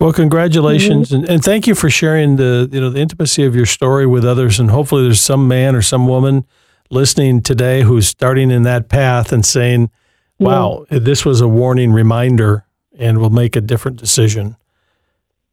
Well, 0.00 0.12
congratulations, 0.12 1.08
mm-hmm. 1.08 1.16
and, 1.22 1.28
and 1.30 1.44
thank 1.44 1.66
you 1.66 1.74
for 1.74 1.88
sharing 1.88 2.36
the 2.36 2.68
you 2.70 2.80
know 2.80 2.90
the 2.90 3.00
intimacy 3.00 3.44
of 3.44 3.56
your 3.56 3.66
story 3.66 4.06
with 4.06 4.24
others, 4.24 4.60
and 4.60 4.70
hopefully 4.70 5.02
there's 5.02 5.20
some 5.20 5.48
man 5.48 5.74
or 5.74 5.82
some 5.82 6.06
woman 6.06 6.44
listening 6.90 7.42
today 7.42 7.82
who's 7.82 8.06
starting 8.06 8.50
in 8.50 8.62
that 8.64 8.88
path 8.88 9.32
and 9.32 9.44
saying, 9.44 9.90
"Wow, 10.38 10.84
yeah. 10.90 10.98
this 10.98 11.24
was 11.24 11.40
a 11.40 11.48
warning 11.48 11.92
reminder," 11.92 12.66
and 12.98 13.18
will 13.18 13.30
make 13.30 13.56
a 13.56 13.60
different 13.60 13.98
decision. 13.98 14.56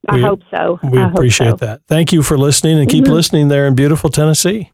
I 0.10 0.16
we, 0.16 0.22
hope 0.22 0.42
so. 0.52 0.80
We 0.84 1.00
I 1.00 1.10
appreciate 1.10 1.52
so. 1.52 1.66
that. 1.66 1.82
Thank 1.88 2.12
you 2.12 2.22
for 2.22 2.38
listening, 2.38 2.80
and 2.80 2.90
keep 2.90 3.06
mm-hmm. 3.06 3.14
listening 3.14 3.48
there 3.48 3.66
in 3.66 3.76
beautiful 3.76 4.10
Tennessee. 4.10 4.72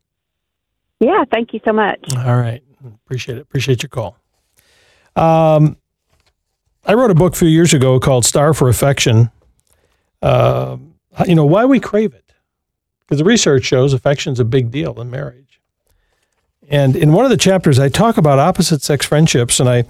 Yeah, 1.00 1.24
thank 1.32 1.54
you 1.54 1.60
so 1.64 1.74
much. 1.74 2.00
All 2.18 2.38
right, 2.38 2.64
appreciate 3.06 3.38
it. 3.38 3.42
Appreciate 3.42 3.84
your 3.84 3.90
call. 3.90 4.18
Um, 5.16 5.78
I 6.86 6.94
wrote 6.94 7.12
a 7.12 7.16
book 7.16 7.34
a 7.34 7.38
few 7.38 7.50
years 7.50 7.74
ago 7.74 8.00
called 8.00 8.26
"Starved 8.26 8.58
for 8.58 8.68
Affection." 8.68 9.30
Uh, 10.22 10.78
you 11.26 11.36
know, 11.36 11.46
why 11.46 11.66
we 11.66 11.80
crave 11.80 12.14
it. 12.14 12.34
Because 13.02 13.20
the 13.20 13.26
research 13.26 13.64
shows 13.64 13.94
affection's 13.94 14.40
a 14.40 14.46
big 14.46 14.72
deal 14.72 15.00
in 15.02 15.10
marriage. 15.10 15.60
And 16.70 16.96
in 16.96 17.14
one 17.14 17.26
of 17.26 17.32
the 17.32 17.38
chapters, 17.38 17.80
I 17.80 17.90
talk 17.90 18.18
about 18.18 18.38
opposite 18.38 18.84
sex 18.84 19.06
friendships, 19.06 19.60
and 19.60 19.68
I, 19.68 19.86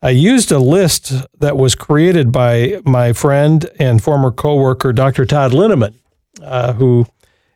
I 0.00 0.10
used 0.10 0.52
a 0.52 0.60
list 0.60 1.12
that 1.40 1.56
was 1.56 1.74
created 1.74 2.30
by 2.30 2.80
my 2.84 3.12
friend 3.12 3.68
and 3.80 4.02
former 4.02 4.30
coworker, 4.30 4.92
Dr. 4.92 5.26
Todd 5.26 5.50
Linaman, 5.50 5.94
uh, 6.40 6.74
who 6.74 7.06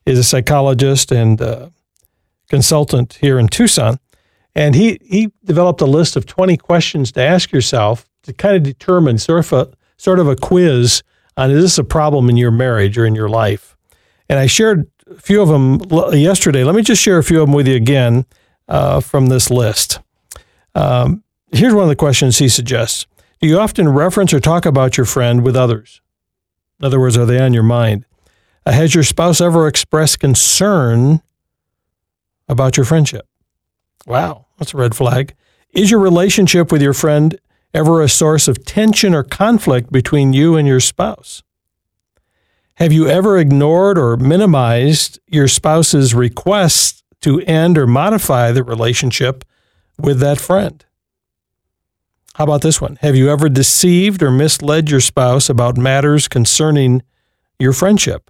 is 0.05 0.19
a 0.19 0.25
psychologist 0.25 1.13
and 1.13 1.41
uh, 1.41 1.71
consultant 2.49 3.19
here 3.21 3.39
in 3.39 3.47
Tucson. 3.47 3.99
And 4.57 4.75
he, 4.75 4.99
he 5.03 5.33
developed 5.45 5.81
a 5.81 5.87
list 5.87 6.17
of 6.17 6.27
20 6.27 6.57
questions 6.57 7.13
to 7.13 7.23
ask 7.23 7.53
yourself 7.53 8.09
to 8.23 8.33
kind 8.33 8.57
of 8.57 8.63
determine 8.63 9.19
sort 9.19 9.41
of 9.41 9.53
a, 9.53 9.73
sort 9.97 10.19
of 10.19 10.29
a 10.29 10.37
quiz 10.37 11.03
on 11.37 11.51
is 11.51 11.63
this 11.63 11.79
a 11.79 11.85
problem 11.85 12.29
in 12.29 12.37
your 12.37 12.51
marriage 12.51 12.97
or 12.97 13.07
in 13.07 13.15
your 13.15 13.29
life? 13.29 13.77
And 14.29 14.39
I 14.39 14.47
shared 14.47 14.91
a 15.11 15.21
few 15.21 15.43
of 15.43 15.49
them 15.49 15.81
yesterday. 16.13 16.65
Let 16.65 16.75
me 16.75 16.83
just 16.83 17.03
share 17.03 17.19
a 17.19 17.25
few 17.25 17.41
of 17.41 17.49
them 17.49 17.55
with 17.55 17.69
you 17.69 17.75
again 17.75 18.25
uh, 18.69 19.01
from 19.01 19.27
this 19.27 19.51
list. 19.51 20.01
Um, 20.75 21.23
here's 21.53 21.75
one 21.75 21.85
of 21.85 21.89
the 21.89 21.97
questions 21.97 22.39
he 22.39 22.49
suggests 22.49 23.07
Do 23.41 23.49
you 23.49 23.59
often 23.59 23.89
reference 23.89 24.33
or 24.33 24.41
talk 24.41 24.67
about 24.67 24.97
your 24.97 25.07
friend 25.07 25.45
with 25.45 25.57
others? 25.57 26.01
In 26.81 26.87
other 26.87 27.01
words, 27.01 27.17
are 27.17 27.27
they 27.27 27.41
on 27.41 27.55
your 27.55 27.63
mind? 27.63 28.07
Uh, 28.67 28.73
has 28.73 28.95
your 28.95 29.05
spouse 29.05 29.41
ever 29.41 29.69
expressed 29.69 30.21
concern 30.21 31.23
about 32.49 32.77
your 32.77 32.85
friendship? 32.85 33.27
Wow, 34.07 34.47
that's 34.59 34.75
a 34.75 34.77
red 34.77 34.95
flag. 34.95 35.35
Is 35.73 35.91
your 35.91 36.01
relationship 36.01 36.71
with 36.71 36.83
your 36.83 36.95
friend 36.95 37.39
ever 37.75 38.01
a 38.01 38.09
source 38.09 38.49
of 38.49 38.65
tension 38.65 39.15
or 39.15 39.25
conflict 39.25 39.93
between 39.93 40.33
you 40.33 40.57
and 40.57 40.67
your 40.67 40.81
spouse? 40.81 41.43
Have 42.77 42.93
you 42.93 43.09
ever 43.09 43.39
ignored 43.39 43.99
or 43.99 44.17
minimized 44.17 45.21
your 45.27 45.49
spouse's 45.49 46.15
requests 46.15 47.03
to 47.21 47.41
end 47.43 47.77
or 47.77 47.87
modify 47.87 48.53
the 48.53 48.65
relationship 48.65 49.45
with 49.99 50.21
that 50.21 50.41
friend? 50.41 50.85
How 52.35 52.45
about 52.45 52.63
this 52.63 52.81
one? 52.81 52.97
Have 52.97 53.15
you 53.15 53.31
ever 53.31 53.49
deceived 53.49 54.23
or 54.23 54.31
misled 54.33 54.91
your 54.91 55.01
spouse 55.01 55.49
about 55.49 55.77
matters 55.77 56.27
concerning 56.27 57.03
your 57.61 57.73
friendship? 57.73 58.29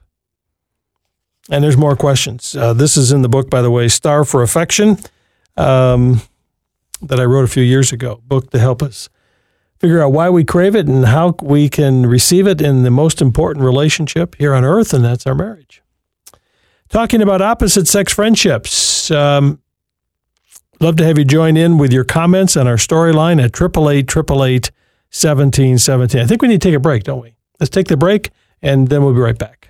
And 1.50 1.64
there's 1.64 1.76
more 1.76 1.96
questions. 1.96 2.54
Uh, 2.54 2.74
this 2.74 2.96
is 2.96 3.12
in 3.12 3.22
the 3.22 3.28
book, 3.28 3.48
by 3.48 3.62
the 3.62 3.70
way, 3.70 3.88
Starved 3.88 4.30
for 4.30 4.42
Affection, 4.42 4.98
um, 5.56 6.20
that 7.00 7.18
I 7.18 7.24
wrote 7.24 7.44
a 7.44 7.48
few 7.48 7.62
years 7.62 7.92
ago. 7.92 8.20
Book 8.26 8.50
to 8.50 8.58
help 8.58 8.82
us 8.82 9.08
figure 9.84 10.02
out 10.02 10.12
why 10.12 10.30
we 10.30 10.44
crave 10.44 10.74
it 10.74 10.88
and 10.88 11.04
how 11.04 11.36
we 11.42 11.68
can 11.68 12.06
receive 12.06 12.46
it 12.46 12.58
in 12.62 12.84
the 12.84 12.90
most 12.90 13.20
important 13.20 13.62
relationship 13.62 14.34
here 14.36 14.54
on 14.54 14.64
earth, 14.64 14.94
and 14.94 15.04
that's 15.04 15.26
our 15.26 15.34
marriage. 15.34 15.82
Talking 16.88 17.20
about 17.20 17.42
opposite 17.42 17.86
sex 17.86 18.10
friendships. 18.10 19.10
Um, 19.10 19.60
Love 20.80 20.96
to 20.96 21.04
have 21.04 21.18
you 21.18 21.24
join 21.26 21.58
in 21.58 21.76
with 21.76 21.92
your 21.92 22.02
comments 22.02 22.56
on 22.56 22.66
our 22.66 22.76
storyline 22.76 23.38
at 23.44 23.54
888 23.54 24.70
1717. 25.12 26.20
I 26.20 26.26
think 26.26 26.40
we 26.40 26.48
need 26.48 26.62
to 26.62 26.68
take 26.68 26.74
a 26.74 26.80
break, 26.80 27.04
don't 27.04 27.20
we? 27.20 27.36
Let's 27.60 27.68
take 27.68 27.88
the 27.88 27.98
break 27.98 28.30
and 28.62 28.88
then 28.88 29.04
we'll 29.04 29.12
be 29.12 29.20
right 29.20 29.38
back. 29.38 29.68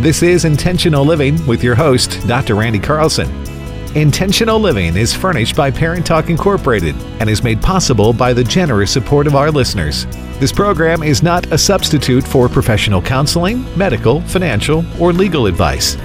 This 0.00 0.24
is 0.24 0.44
Intentional 0.44 1.04
Living 1.04 1.44
with 1.46 1.62
your 1.62 1.76
host, 1.76 2.26
Dr. 2.26 2.56
Randy 2.56 2.80
Carlson. 2.80 3.55
Intentional 3.96 4.58
Living 4.58 4.94
is 4.94 5.14
furnished 5.14 5.56
by 5.56 5.70
Parent 5.70 6.04
Talk 6.04 6.28
Incorporated 6.28 6.94
and 7.18 7.30
is 7.30 7.42
made 7.42 7.62
possible 7.62 8.12
by 8.12 8.34
the 8.34 8.44
generous 8.44 8.90
support 8.90 9.26
of 9.26 9.34
our 9.34 9.50
listeners. 9.50 10.04
This 10.38 10.52
program 10.52 11.02
is 11.02 11.22
not 11.22 11.50
a 11.50 11.56
substitute 11.56 12.22
for 12.22 12.46
professional 12.46 13.00
counseling, 13.00 13.64
medical, 13.74 14.20
financial, 14.20 14.84
or 15.00 15.14
legal 15.14 15.46
advice. 15.46 15.96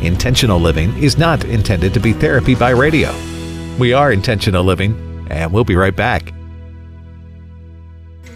Intentional 0.00 0.60
living 0.60 0.96
is 0.96 1.18
not 1.18 1.44
intended 1.44 1.92
to 1.92 1.98
be 1.98 2.12
therapy 2.12 2.54
by 2.54 2.70
radio. 2.70 3.12
We 3.80 3.92
are 3.94 4.12
Intentional 4.12 4.62
Living, 4.62 5.26
and 5.28 5.52
we'll 5.52 5.64
be 5.64 5.74
right 5.74 5.96
back. 5.96 6.32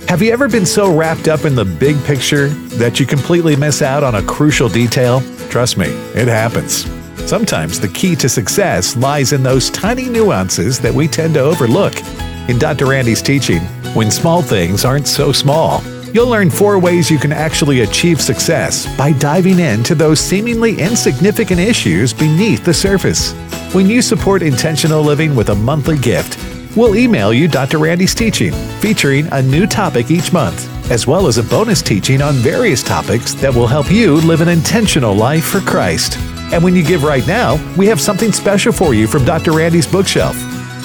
Have 0.09 0.23
you 0.23 0.33
ever 0.33 0.49
been 0.49 0.66
so 0.66 0.92
wrapped 0.92 1.28
up 1.28 1.44
in 1.44 1.54
the 1.54 1.64
big 1.64 2.02
picture 2.02 2.49
that 2.49 2.99
you 2.99 3.06
completely 3.06 3.54
miss 3.54 3.80
out 3.80 4.02
on 4.02 4.16
a 4.16 4.23
crucial 4.23 4.68
detail? 4.68 5.21
Trust 5.50 5.78
me, 5.78 5.87
it 6.16 6.26
happens. 6.26 6.85
Sometimes 7.26 7.81
the 7.81 7.88
key 7.88 8.14
to 8.16 8.28
success 8.28 8.97
lies 8.97 9.33
in 9.33 9.43
those 9.43 9.71
tiny 9.71 10.09
nuances 10.09 10.78
that 10.81 10.93
we 10.93 11.09
tend 11.09 11.35
to 11.35 11.40
overlook. 11.40 11.95
In 12.49 12.59
Dr. 12.59 12.87
Randy's 12.87 13.23
teaching, 13.23 13.62
when 13.95 14.11
small 14.11 14.43
things 14.43 14.85
aren't 14.85 15.09
so 15.09 15.33
small, 15.33 15.83
You'll 16.14 16.28
learn 16.28 16.49
four 16.49 16.78
ways 16.78 17.11
you 17.11 17.19
can 17.19 17.33
actually 17.33 17.81
achieve 17.81 18.21
success 18.21 18.87
by 18.97 19.11
diving 19.11 19.59
into 19.59 19.97
those 19.97 20.21
seemingly 20.21 20.81
insignificant 20.81 21.59
issues 21.59 22.12
beneath 22.12 22.64
the 22.64 22.73
surface. 22.73 23.33
When 23.75 23.88
you 23.88 24.00
support 24.00 24.40
intentional 24.40 25.02
living 25.02 25.35
with 25.35 25.49
a 25.49 25.57
monthly 25.57 25.99
gift, 25.99 26.38
we'll 26.76 26.95
email 26.95 27.33
you 27.33 27.49
Dr. 27.49 27.78
Randy's 27.78 28.14
teaching 28.14 28.52
featuring 28.78 29.26
a 29.33 29.43
new 29.43 29.66
topic 29.66 30.12
each 30.12 30.33
month, 30.33 30.88
as 30.88 31.04
well 31.09 31.26
as 31.26 31.38
a 31.38 31.43
bonus 31.43 31.83
teaching 31.83 32.23
on 32.23 32.35
various 32.35 32.85
topics 32.85 33.35
that 33.35 33.52
will 33.52 33.66
help 33.66 33.90
you 33.90 34.14
live 34.19 34.40
an 34.40 34.49
intentional 34.49 35.16
life 35.16 35.45
for 35.45 35.62
Christ. 35.62 36.16
And 36.54 36.62
when 36.62 36.76
you 36.76 36.84
give 36.84 37.02
right 37.02 37.26
now, 37.26 37.56
we 37.76 37.88
have 37.88 38.00
something 38.00 38.30
special 38.30 38.73
for 38.73 38.94
you 38.94 39.08
from 39.08 39.25
Dr. 39.25 39.50
Randy's 39.50 39.88
bookshelf. 39.88 40.37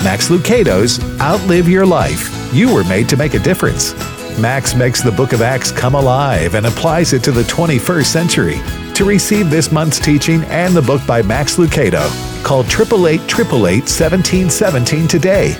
Max 0.03 0.31
Lucado's 0.31 0.99
Outlive 1.21 1.69
Your 1.69 1.85
Life. 1.85 2.51
You 2.51 2.73
were 2.73 2.83
made 2.85 3.07
to 3.09 3.17
make 3.17 3.35
a 3.35 3.39
difference. 3.39 3.93
Max 4.39 4.73
makes 4.73 5.03
the 5.03 5.11
book 5.11 5.31
of 5.31 5.43
Acts 5.43 5.71
come 5.71 5.93
alive 5.93 6.55
and 6.55 6.65
applies 6.65 7.13
it 7.13 7.23
to 7.25 7.31
the 7.31 7.43
21st 7.43 8.07
century. 8.07 8.59
To 8.95 9.05
receive 9.05 9.51
this 9.51 9.71
month's 9.71 9.99
teaching 9.99 10.43
and 10.45 10.75
the 10.75 10.81
book 10.81 11.05
by 11.05 11.21
Max 11.21 11.57
Lucado, 11.57 12.09
call 12.43 12.61
888 12.61 13.21
1717 13.61 15.07
today 15.07 15.51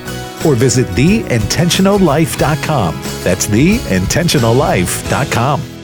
or 0.44 0.56
visit 0.56 0.88
theintentionallife.com. 0.88 2.96
That's 3.24 3.46
theintentionallife.com. 3.46 5.79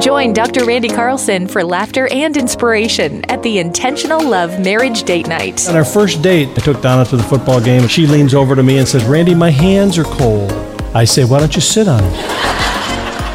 Join 0.00 0.32
Dr. 0.32 0.64
Randy 0.64 0.88
Carlson 0.88 1.48
for 1.48 1.64
laughter 1.64 2.06
and 2.12 2.36
inspiration 2.36 3.24
at 3.24 3.42
the 3.42 3.58
Intentional 3.58 4.22
Love 4.22 4.60
Marriage 4.60 5.02
Date 5.02 5.26
Night. 5.26 5.68
On 5.68 5.74
our 5.74 5.84
first 5.84 6.22
date, 6.22 6.48
I 6.50 6.60
took 6.60 6.80
Donna 6.80 7.04
to 7.06 7.16
the 7.16 7.24
football 7.24 7.60
game. 7.60 7.82
And 7.82 7.90
she 7.90 8.06
leans 8.06 8.32
over 8.32 8.54
to 8.54 8.62
me 8.62 8.78
and 8.78 8.86
says, 8.86 9.04
Randy, 9.04 9.34
my 9.34 9.50
hands 9.50 9.98
are 9.98 10.04
cold. 10.04 10.52
I 10.94 11.04
say, 11.04 11.24
why 11.24 11.40
don't 11.40 11.52
you 11.52 11.60
sit 11.60 11.88
on 11.88 12.00
it? 12.04 12.12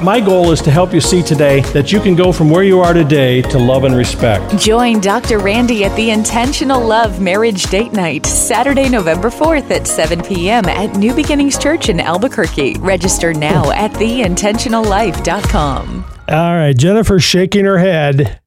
My 0.02 0.22
goal 0.22 0.52
is 0.52 0.62
to 0.62 0.72
help 0.72 0.94
you 0.94 1.02
see 1.02 1.22
today 1.22 1.60
that 1.74 1.92
you 1.92 2.00
can 2.00 2.16
go 2.16 2.32
from 2.32 2.50
where 2.50 2.64
you 2.64 2.80
are 2.80 2.94
today 2.94 3.42
to 3.42 3.58
love 3.58 3.84
and 3.84 3.94
respect. 3.96 4.58
Join 4.58 5.02
Dr. 5.02 5.40
Randy 5.40 5.84
at 5.84 5.94
the 5.98 6.12
Intentional 6.12 6.82
Love 6.86 7.20
Marriage 7.22 7.64
Date 7.64 7.92
Night, 7.94 8.26
Saturday, 8.26 8.88
November 8.90 9.30
4th 9.30 9.70
at 9.72 9.86
7 9.86 10.24
p.m. 10.24 10.64
at 10.66 10.96
New 10.96 11.14
Beginnings 11.14 11.58
Church 11.58 11.90
in 11.90 12.00
Albuquerque. 12.00 12.78
Register 12.80 13.34
now 13.34 13.70
at 13.72 13.92
theintentionallife.com. 13.92 16.06
All 16.30 16.56
right, 16.56 16.76
Jennifer 16.76 17.20
shaking 17.20 17.66
her 17.66 17.78
head. 17.78 18.40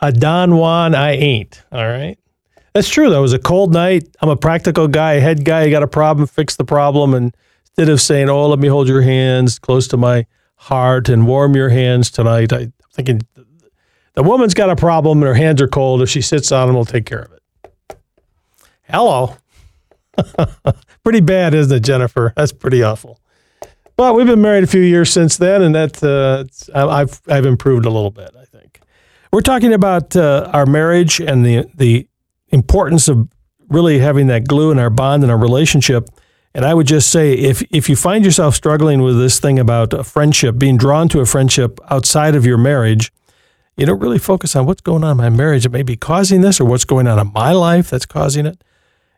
A 0.00 0.10
Don 0.10 0.56
Juan, 0.56 0.94
I 0.94 1.12
ain't. 1.12 1.62
All 1.70 1.86
right. 1.86 2.18
That's 2.72 2.88
true. 2.88 3.12
It 3.12 3.20
was 3.20 3.34
a 3.34 3.38
cold 3.38 3.72
night. 3.72 4.08
I'm 4.20 4.30
a 4.30 4.36
practical 4.36 4.88
guy, 4.88 5.14
head 5.14 5.44
guy. 5.44 5.68
Got 5.70 5.82
a 5.82 5.88
problem, 5.88 6.26
fix 6.26 6.56
the 6.56 6.64
problem. 6.64 7.12
And 7.12 7.36
instead 7.66 7.90
of 7.90 8.00
saying, 8.00 8.30
"Oh, 8.30 8.48
let 8.48 8.58
me 8.58 8.68
hold 8.68 8.88
your 8.88 9.02
hands 9.02 9.58
close 9.58 9.86
to 9.88 9.96
my 9.96 10.26
heart 10.56 11.08
and 11.08 11.26
warm 11.26 11.54
your 11.54 11.68
hands 11.68 12.10
tonight," 12.10 12.52
I'm 12.52 12.72
thinking 12.92 13.20
the 14.14 14.22
woman's 14.22 14.54
got 14.54 14.70
a 14.70 14.76
problem 14.76 15.18
and 15.18 15.26
her 15.28 15.34
hands 15.34 15.60
are 15.60 15.68
cold. 15.68 16.02
If 16.02 16.08
she 16.08 16.22
sits 16.22 16.50
on 16.50 16.66
them, 16.66 16.76
we'll 16.76 16.86
take 16.86 17.06
care 17.06 17.22
of 17.22 17.32
it. 17.32 17.98
Hello. 18.84 19.36
pretty 21.04 21.20
bad, 21.20 21.54
isn't 21.54 21.76
it, 21.76 21.80
Jennifer? 21.80 22.32
That's 22.36 22.52
pretty 22.52 22.82
awful. 22.82 23.20
We've 24.10 24.26
been 24.26 24.42
married 24.42 24.64
a 24.64 24.66
few 24.66 24.80
years 24.80 25.12
since 25.12 25.36
then, 25.36 25.62
and 25.62 25.74
that 25.74 26.02
uh, 26.02 26.44
I've 26.74 27.20
I've 27.28 27.46
improved 27.46 27.86
a 27.86 27.90
little 27.90 28.10
bit. 28.10 28.30
I 28.38 28.44
think 28.44 28.80
we're 29.32 29.42
talking 29.42 29.72
about 29.72 30.16
uh, 30.16 30.50
our 30.52 30.66
marriage 30.66 31.20
and 31.20 31.46
the 31.46 31.66
the 31.74 32.08
importance 32.48 33.08
of 33.08 33.28
really 33.68 34.00
having 34.00 34.26
that 34.26 34.48
glue 34.48 34.70
in 34.70 34.78
our 34.78 34.90
bond 34.90 35.22
and 35.22 35.30
our 35.30 35.38
relationship. 35.38 36.08
And 36.54 36.64
I 36.64 36.74
would 36.74 36.86
just 36.86 37.10
say 37.10 37.32
if 37.32 37.62
if 37.70 37.88
you 37.88 37.96
find 37.96 38.24
yourself 38.24 38.54
struggling 38.56 39.02
with 39.02 39.18
this 39.18 39.38
thing 39.38 39.58
about 39.58 39.92
a 39.92 40.04
friendship, 40.04 40.58
being 40.58 40.76
drawn 40.76 41.08
to 41.10 41.20
a 41.20 41.26
friendship 41.26 41.78
outside 41.88 42.34
of 42.34 42.44
your 42.44 42.58
marriage, 42.58 43.12
you 43.76 43.86
don't 43.86 44.00
really 44.00 44.18
focus 44.18 44.56
on 44.56 44.66
what's 44.66 44.82
going 44.82 45.04
on 45.04 45.12
in 45.12 45.16
my 45.16 45.30
marriage 45.30 45.62
that 45.62 45.72
may 45.72 45.84
be 45.84 45.96
causing 45.96 46.40
this 46.40 46.60
or 46.60 46.64
what's 46.64 46.84
going 46.84 47.06
on 47.06 47.18
in 47.18 47.32
my 47.32 47.52
life 47.52 47.88
that's 47.88 48.06
causing 48.06 48.46
it. 48.46 48.64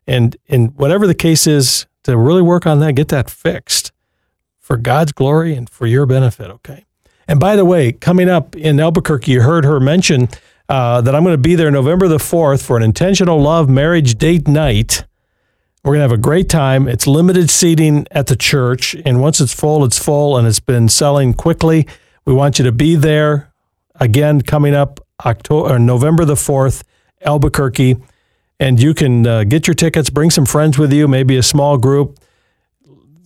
And 0.07 0.37
and 0.49 0.75
whatever 0.77 1.07
the 1.07 1.15
case 1.15 1.47
is, 1.47 1.87
to 2.03 2.17
really 2.17 2.43
work 2.43 2.67
on 2.67 2.81
that, 2.81 2.95
get 2.95 3.09
that 3.09 3.31
fixed 3.31 3.94
for 4.65 4.79
God's 4.79 5.13
glory 5.13 5.55
and 5.55 5.69
for 5.69 5.87
your 5.87 6.07
benefit, 6.07 6.51
okay? 6.51 6.87
And 7.29 7.39
by 7.39 7.55
the 7.55 7.67
way, 7.67 7.93
coming 7.93 8.31
up 8.31 8.57
in 8.57 8.81
Albuquerque, 8.81 9.31
you 9.31 9.43
heard 9.43 9.67
her 9.67 9.79
mention 9.79 10.31
uh, 10.71 11.03
that 11.03 11.15
I'm 11.15 11.23
going 11.23 11.35
to 11.35 11.39
be 11.39 11.55
there 11.55 11.71
November 11.71 12.09
the 12.09 12.17
4th 12.17 12.65
for 12.65 12.79
an 12.79 12.83
intentional 12.83 13.39
love 13.39 13.69
marriage 13.69 14.17
date 14.17 14.49
night. 14.49 15.05
We're 15.85 15.91
going 15.91 15.99
to 15.99 16.05
have 16.05 16.13
a 16.13 16.17
great 16.17 16.49
time. 16.49 16.89
It's 16.89 17.07
limited 17.07 17.51
seating 17.51 18.07
at 18.11 18.29
the 18.29 18.37
church. 18.37 18.97
And 19.05 19.21
once 19.21 19.39
it's 19.39 19.53
full, 19.53 19.85
it's 19.85 20.03
full 20.03 20.39
and 20.39 20.49
it's 20.49 20.61
been 20.61 20.89
selling 20.89 21.35
quickly. 21.35 21.87
We 22.25 22.33
want 22.33 22.59
you 22.59 22.65
to 22.65 22.73
be 22.73 22.97
there. 22.97 23.53
Again, 23.97 24.41
coming 24.41 24.75
up 24.75 24.99
October, 25.27 25.79
November 25.79 26.25
the 26.25 26.37
4th, 26.37 26.85
Albuquerque. 27.21 27.99
And 28.59 28.83
you 28.83 28.95
can 28.95 29.27
uh, 29.27 29.45
get 29.45 29.67
your 29.67 29.75
tickets, 29.75 30.09
bring 30.09 30.31
some 30.31 30.47
friends 30.47 30.79
with 30.79 30.91
you, 30.91 31.07
maybe 31.07 31.37
a 31.37 31.43
small 31.43 31.77
group. 31.77 32.19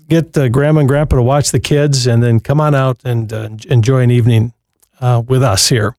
Get 0.09 0.37
uh, 0.37 0.49
grandma 0.49 0.81
and 0.81 0.89
grandpa 0.89 1.17
to 1.17 1.23
watch 1.23 1.51
the 1.51 1.61
kids, 1.61 2.07
and 2.07 2.23
then 2.23 2.41
come 2.41 2.61
on 2.61 2.75
out 2.75 2.99
and 3.05 3.33
uh, 3.33 3.49
enjoy 3.69 4.01
an 4.01 4.11
evening 4.11 4.53
uh, 5.01 5.23
with 5.27 5.43
us 5.43 5.69
here. 5.69 5.95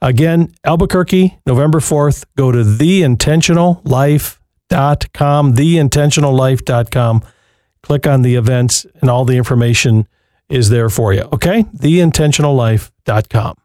Again, 0.00 0.54
Albuquerque, 0.64 1.38
November 1.46 1.80
4th. 1.80 2.24
Go 2.36 2.50
to 2.50 2.64
theintentionallife.com 2.64 4.42
theintentionallife.com. 4.72 7.22
Click 7.82 8.06
on 8.06 8.22
the 8.22 8.36
events, 8.36 8.86
and 9.00 9.10
all 9.10 9.24
the 9.24 9.36
information 9.36 10.06
is 10.48 10.68
there 10.68 10.88
for 10.88 11.12
you. 11.12 11.22
Okay? 11.32 11.64
Theintentionallife.com. 11.64 13.56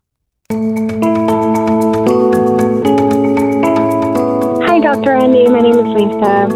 Hi, 4.65 4.79
Dr. 4.79 5.13
Randy. 5.13 5.47
My 5.47 5.59
name 5.59 5.77
is 5.77 5.85
Lisa 5.93 6.47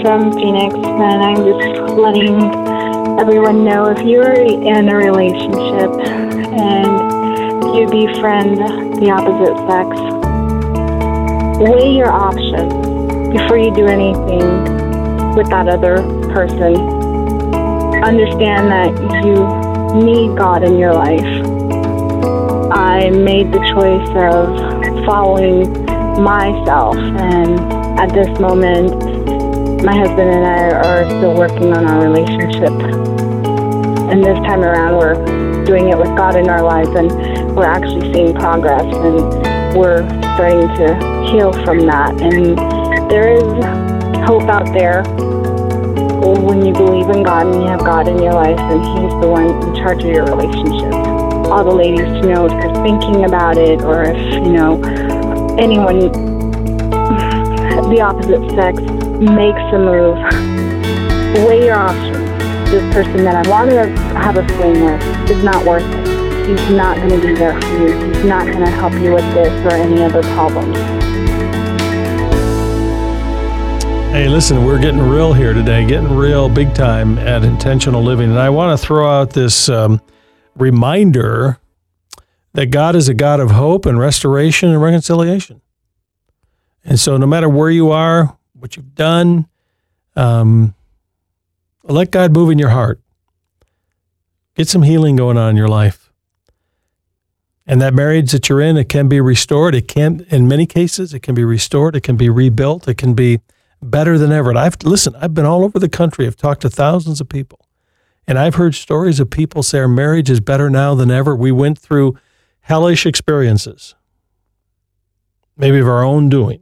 from 0.00 0.32
Phoenix, 0.32 0.74
and 0.74 1.22
I'm 1.22 1.36
just 1.36 1.92
letting 1.92 2.40
everyone 3.20 3.66
know 3.66 3.84
if 3.90 4.00
you're 4.00 4.32
in 4.32 4.88
a 4.88 4.96
relationship 4.96 5.92
and 6.56 7.62
you 7.76 7.86
befriend 7.86 8.56
the 8.96 9.10
opposite 9.10 9.58
sex, 9.68 9.88
weigh 11.60 11.94
your 11.94 12.10
options 12.10 12.72
before 13.30 13.58
you 13.58 13.74
do 13.74 13.84
anything 13.84 15.36
with 15.36 15.50
that 15.50 15.68
other 15.68 15.96
person. 16.32 16.74
Understand 18.02 18.72
that 18.72 18.88
you 19.22 19.36
need 20.02 20.38
God 20.38 20.64
in 20.64 20.78
your 20.78 20.94
life. 20.94 21.20
I 22.72 23.10
made 23.10 23.52
the 23.52 23.60
choice 23.74 24.08
of 24.16 25.04
following 25.04 25.70
myself, 26.24 26.96
and 26.96 27.60
at 28.00 28.14
this 28.14 28.40
moment, 28.40 29.20
my 29.84 29.94
husband 29.94 30.30
and 30.30 30.46
I 30.46 30.70
are 30.70 31.04
still 31.08 31.34
working 31.34 31.74
on 31.74 31.86
our 31.86 32.02
relationship. 32.02 32.79
And 34.10 34.24
this 34.24 34.38
time 34.40 34.64
around, 34.64 34.98
we're 34.98 35.14
doing 35.64 35.88
it 35.88 35.96
with 35.96 36.08
God 36.16 36.34
in 36.34 36.50
our 36.50 36.62
lives, 36.62 36.88
and 36.90 37.54
we're 37.54 37.62
actually 37.62 38.12
seeing 38.12 38.34
progress, 38.34 38.82
and 38.82 39.76
we're 39.78 40.02
starting 40.34 40.66
to 40.66 41.30
heal 41.30 41.52
from 41.64 41.86
that. 41.86 42.20
And 42.20 42.58
there 43.08 43.32
is 43.32 43.46
hope 44.26 44.50
out 44.50 44.66
there 44.74 45.04
when 46.20 46.66
you 46.66 46.72
believe 46.72 47.08
in 47.08 47.22
God 47.22 47.46
and 47.46 47.62
you 47.62 47.68
have 47.68 47.80
God 47.80 48.08
in 48.08 48.20
your 48.20 48.32
life, 48.32 48.58
and 48.58 48.82
He's 48.82 49.12
the 49.20 49.28
one 49.28 49.46
in 49.46 49.74
charge 49.76 50.02
of 50.02 50.10
your 50.10 50.24
relationship. 50.24 50.92
All 51.46 51.62
the 51.62 51.70
ladies 51.70 52.00
to 52.00 52.22
know 52.22 52.46
if 52.46 52.52
you're 52.52 52.82
thinking 52.82 53.24
about 53.24 53.58
it, 53.58 53.80
or 53.82 54.02
if 54.02 54.34
you 54.34 54.52
know 54.52 54.82
anyone, 55.56 55.98
the 57.94 58.00
opposite 58.02 58.50
sex 58.58 58.80
makes 59.20 59.62
a 59.70 59.78
move, 59.78 60.18
weigh 61.46 61.66
your 61.66 61.76
options. 61.76 62.19
This 62.70 62.94
person 62.94 63.24
that 63.24 63.34
I 63.34 63.50
want 63.50 63.68
to 63.70 63.88
have 64.16 64.36
a 64.36 64.46
fling 64.50 64.84
with 64.84 65.02
is 65.28 65.42
not 65.42 65.66
worth 65.66 65.82
it. 65.82 66.48
He's 66.48 66.70
not 66.70 66.96
going 66.98 67.20
to 67.20 67.26
be 67.26 67.34
there 67.34 67.60
for 67.60 67.78
you. 67.78 68.12
He's 68.12 68.24
not 68.24 68.46
going 68.46 68.60
to 68.60 68.70
help 68.70 68.92
you 68.92 69.12
with 69.12 69.24
this 69.34 69.66
or 69.66 69.76
any 69.76 70.04
other 70.04 70.22
problems. 70.22 70.76
Hey, 74.12 74.28
listen, 74.28 74.64
we're 74.64 74.80
getting 74.80 75.00
real 75.00 75.32
here 75.32 75.52
today, 75.52 75.84
getting 75.84 76.16
real 76.16 76.48
big 76.48 76.72
time 76.72 77.18
at 77.18 77.42
intentional 77.42 78.04
living. 78.04 78.30
And 78.30 78.38
I 78.38 78.50
want 78.50 78.78
to 78.78 78.86
throw 78.86 79.10
out 79.10 79.30
this 79.30 79.68
um, 79.68 80.00
reminder 80.54 81.58
that 82.52 82.66
God 82.66 82.94
is 82.94 83.08
a 83.08 83.14
God 83.14 83.40
of 83.40 83.50
hope 83.50 83.84
and 83.84 83.98
restoration 83.98 84.68
and 84.68 84.80
reconciliation. 84.80 85.60
And 86.84 87.00
so, 87.00 87.16
no 87.16 87.26
matter 87.26 87.48
where 87.48 87.70
you 87.70 87.90
are, 87.90 88.38
what 88.52 88.76
you've 88.76 88.94
done, 88.94 89.48
um, 90.14 90.76
let 91.92 92.10
God 92.10 92.32
move 92.32 92.50
in 92.50 92.58
your 92.58 92.70
heart. 92.70 93.00
Get 94.54 94.68
some 94.68 94.82
healing 94.82 95.16
going 95.16 95.38
on 95.38 95.50
in 95.50 95.56
your 95.56 95.68
life. 95.68 96.10
And 97.66 97.80
that 97.80 97.94
marriage 97.94 98.32
that 98.32 98.48
you're 98.48 98.60
in, 98.60 98.76
it 98.76 98.88
can 98.88 99.08
be 99.08 99.20
restored. 99.20 99.74
It 99.74 99.86
can, 99.86 100.26
in 100.28 100.48
many 100.48 100.66
cases, 100.66 101.14
it 101.14 101.20
can 101.20 101.34
be 101.34 101.44
restored. 101.44 101.94
It 101.94 102.02
can 102.02 102.16
be 102.16 102.28
rebuilt. 102.28 102.88
It 102.88 102.98
can 102.98 103.14
be 103.14 103.40
better 103.82 104.18
than 104.18 104.32
ever. 104.32 104.50
And 104.50 104.58
I've 104.58 104.76
listen, 104.82 105.14
I've 105.16 105.34
been 105.34 105.46
all 105.46 105.64
over 105.64 105.78
the 105.78 105.88
country. 105.88 106.26
I've 106.26 106.36
talked 106.36 106.62
to 106.62 106.70
thousands 106.70 107.20
of 107.20 107.28
people. 107.28 107.60
And 108.26 108.38
I've 108.38 108.56
heard 108.56 108.74
stories 108.74 109.20
of 109.20 109.30
people 109.30 109.62
say 109.62 109.78
our 109.78 109.88
marriage 109.88 110.30
is 110.30 110.40
better 110.40 110.68
now 110.70 110.94
than 110.94 111.10
ever. 111.10 111.34
We 111.34 111.52
went 111.52 111.78
through 111.78 112.18
hellish 112.60 113.06
experiences, 113.06 113.94
maybe 115.56 115.78
of 115.78 115.88
our 115.88 116.04
own 116.04 116.28
doing. 116.28 116.60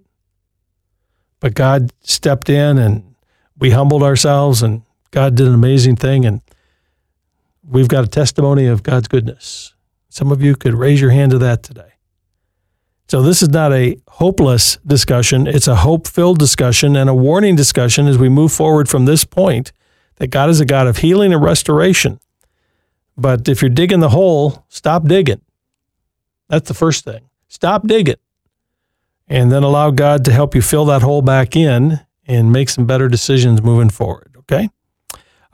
But 1.40 1.54
God 1.54 1.92
stepped 2.00 2.48
in 2.48 2.78
and 2.78 3.14
we 3.58 3.70
humbled 3.70 4.02
ourselves 4.02 4.62
and 4.62 4.82
God 5.10 5.34
did 5.34 5.46
an 5.46 5.54
amazing 5.54 5.96
thing. 5.96 6.24
And 6.24 6.42
we've 7.62 7.88
got 7.88 8.04
a 8.04 8.08
testimony 8.08 8.66
of 8.66 8.82
God's 8.82 9.08
goodness. 9.08 9.74
Some 10.08 10.32
of 10.32 10.42
you 10.42 10.56
could 10.56 10.74
raise 10.74 11.00
your 11.00 11.10
hand 11.10 11.32
to 11.32 11.38
that 11.38 11.62
today. 11.62 11.92
So, 13.08 13.22
this 13.22 13.42
is 13.42 13.48
not 13.48 13.72
a 13.72 13.96
hopeless 14.06 14.76
discussion. 14.86 15.46
It's 15.46 15.66
a 15.66 15.76
hope 15.76 16.06
filled 16.06 16.38
discussion 16.38 16.94
and 16.94 17.08
a 17.08 17.14
warning 17.14 17.56
discussion 17.56 18.06
as 18.06 18.18
we 18.18 18.28
move 18.28 18.52
forward 18.52 18.88
from 18.88 19.06
this 19.06 19.24
point 19.24 19.72
that 20.16 20.26
God 20.26 20.50
is 20.50 20.60
a 20.60 20.66
God 20.66 20.86
of 20.86 20.98
healing 20.98 21.32
and 21.32 21.42
restoration. 21.42 22.20
But 23.16 23.48
if 23.48 23.62
you're 23.62 23.70
digging 23.70 24.00
the 24.00 24.10
hole, 24.10 24.66
stop 24.68 25.04
digging. 25.06 25.40
That's 26.48 26.68
the 26.68 26.74
first 26.74 27.04
thing. 27.04 27.30
Stop 27.48 27.86
digging. 27.86 28.16
And 29.26 29.50
then 29.50 29.62
allow 29.62 29.90
God 29.90 30.24
to 30.26 30.32
help 30.32 30.54
you 30.54 30.62
fill 30.62 30.84
that 30.86 31.02
hole 31.02 31.22
back 31.22 31.56
in 31.56 32.00
and 32.26 32.52
make 32.52 32.68
some 32.68 32.86
better 32.86 33.08
decisions 33.08 33.62
moving 33.62 33.90
forward. 33.90 34.36
Okay? 34.38 34.68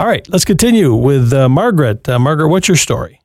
All 0.01 0.09
right, 0.09 0.29
let's 0.29 0.45
continue 0.45 0.93
with 0.93 1.33
uh, 1.33 1.49
Margaret. 1.49 2.09
Uh, 2.09 2.19
Margaret, 2.19 2.49
what's 2.49 2.67
your 2.67 2.77
story? 2.77 3.21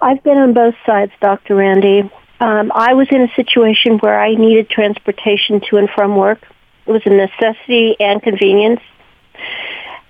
I've 0.00 0.22
been 0.22 0.38
on 0.38 0.54
both 0.54 0.74
sides, 0.86 1.12
Dr. 1.20 1.56
Randy. 1.56 2.10
Um, 2.40 2.72
I 2.74 2.94
was 2.94 3.08
in 3.10 3.20
a 3.20 3.34
situation 3.34 3.98
where 3.98 4.18
I 4.18 4.34
needed 4.34 4.70
transportation 4.70 5.60
to 5.68 5.76
and 5.76 5.90
from 5.94 6.16
work. 6.16 6.40
It 6.86 6.90
was 6.90 7.02
a 7.04 7.10
necessity 7.10 7.96
and 8.00 8.22
convenience. 8.22 8.80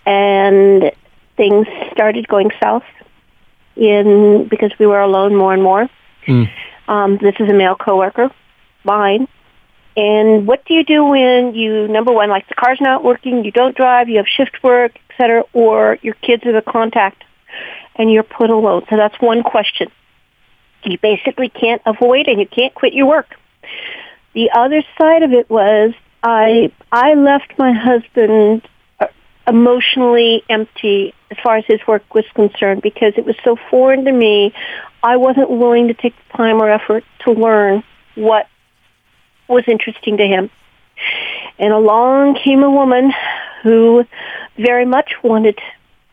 And 0.05 0.93
things 1.37 1.67
started 1.91 2.29
going 2.29 2.51
south 2.63 2.85
in 3.75 4.47
because 4.49 4.71
we 4.79 4.87
were 4.87 5.01
alone 5.01 5.35
more 5.35 5.53
and 5.53 5.63
more. 5.63 5.89
Mm. 6.29 6.49
Um, 6.87 7.19
this 7.19 7.35
is 7.41 7.51
a 7.51 7.53
male 7.53 7.75
coworker, 7.75 8.31
mine. 8.85 9.27
And 9.97 10.47
what 10.47 10.65
do 10.67 10.75
you 10.75 10.85
do 10.85 11.05
when 11.05 11.55
you 11.55 11.89
number 11.89 12.13
one, 12.13 12.29
like 12.29 12.49
the 12.49 12.55
car's 12.55 12.81
not 12.81 13.03
working, 13.03 13.45
you 13.45 13.51
don't 13.51 13.77
drive, 13.77 14.09
you 14.09 14.19
have 14.19 14.27
shift 14.29 14.63
work, 14.63 14.93
or 15.53 15.99
your 16.03 16.15
kids 16.15 16.45
are 16.47 16.53
the 16.53 16.63
contact, 16.63 17.23
and 17.95 18.11
you're 18.11 18.23
put 18.23 18.51
alone? 18.51 18.85
So 18.91 18.97
that's 18.97 19.21
one 19.21 19.43
question 19.43 19.91
you 20.87 20.99
basically 20.99 21.49
can't 21.49 21.83
avoid 21.85 22.29
and 22.29 22.41
you 22.41 22.47
can't 22.47 22.75
quit 22.75 22.95
your 22.95 23.07
work. 23.07 23.35
The 24.35 24.51
other 24.55 24.83
side 24.99 25.23
of 25.23 25.33
it 25.33 25.49
was 25.51 25.95
I 26.23 26.73
I 26.93 27.15
left 27.15 27.59
my 27.59 27.73
husband 27.73 28.67
uh, 29.01 29.07
emotionally 29.47 30.45
empty 30.49 31.15
as 31.31 31.39
far 31.43 31.57
as 31.57 31.65
his 31.67 31.81
work 31.87 32.15
was 32.15 32.25
concerned 32.35 32.83
because 32.83 33.15
it 33.17 33.25
was 33.25 33.37
so 33.45 33.57
foreign 33.71 34.05
to 34.05 34.13
me. 34.13 34.55
I 35.03 35.17
wasn't 35.17 35.51
willing 35.51 35.89
to 35.89 35.95
take 35.95 36.15
the 36.17 36.37
time 36.37 36.61
or 36.61 36.71
effort 36.71 37.05
to 37.25 37.33
learn 37.33 37.83
what 38.15 38.47
was 39.49 39.65
interesting 39.67 40.17
to 40.19 40.27
him. 40.27 40.51
And 41.59 41.73
along 41.73 42.37
came 42.37 42.63
a 42.63 42.71
woman 42.71 43.13
who 43.63 44.05
very 44.57 44.85
much 44.85 45.13
wanted 45.23 45.59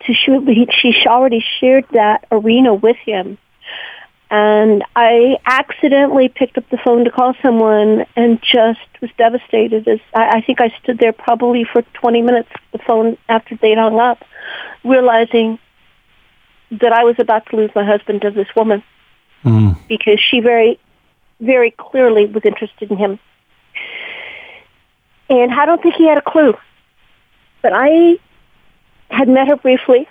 to 0.06 0.14
shoot. 0.14 0.48
She 0.82 0.94
already 1.08 1.44
shared 1.60 1.86
that 1.92 2.26
arena 2.32 2.74
with 2.74 2.98
him 2.98 3.38
and 4.36 4.84
I 4.96 5.38
accidentally 5.46 6.28
picked 6.28 6.58
up 6.58 6.68
the 6.72 6.80
phone 6.84 7.04
to 7.06 7.12
call 7.12 7.36
someone 7.44 8.08
and 8.16 8.42
just 8.42 8.80
was 9.00 9.12
devastated. 9.16 9.88
As 9.88 10.00
I, 10.12 10.38
I 10.38 10.42
think 10.42 10.60
I 10.60 10.74
stood 10.82 10.98
there 10.98 11.14
probably 11.14 11.66
for 11.72 11.84
20 11.84 12.24
minutes, 12.24 12.50
the 12.72 12.80
phone 12.80 13.16
after 13.30 13.56
they'd 13.56 13.78
hung 13.78 14.00
up, 14.00 14.26
realizing 14.84 15.60
that 16.72 16.92
I 16.92 17.04
was 17.04 17.18
about 17.20 17.46
to 17.52 17.58
lose 17.58 17.70
my 17.76 17.86
husband 17.86 18.22
to 18.22 18.32
this 18.32 18.48
woman 18.56 18.82
mm. 19.44 19.78
because 19.88 20.20
she 20.20 20.40
very, 20.40 20.80
very 21.40 21.70
clearly 21.70 22.26
was 22.26 22.44
interested 22.44 22.90
in 22.90 22.98
him. 22.98 23.20
And 25.30 25.54
I 25.54 25.68
don't 25.68 25.84
think 25.84 25.94
he 25.94 26.08
had 26.08 26.18
a 26.18 26.24
clue. 26.24 26.56
But 27.64 27.72
I 27.74 28.20
had 29.10 29.28
met 29.28 29.48
her 29.48 29.56
briefly. 29.56 30.08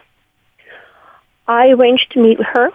I 1.47 1.69
arranged 1.69 2.11
to 2.13 2.21
meet 2.21 2.39
with 2.39 2.49
her 2.49 2.73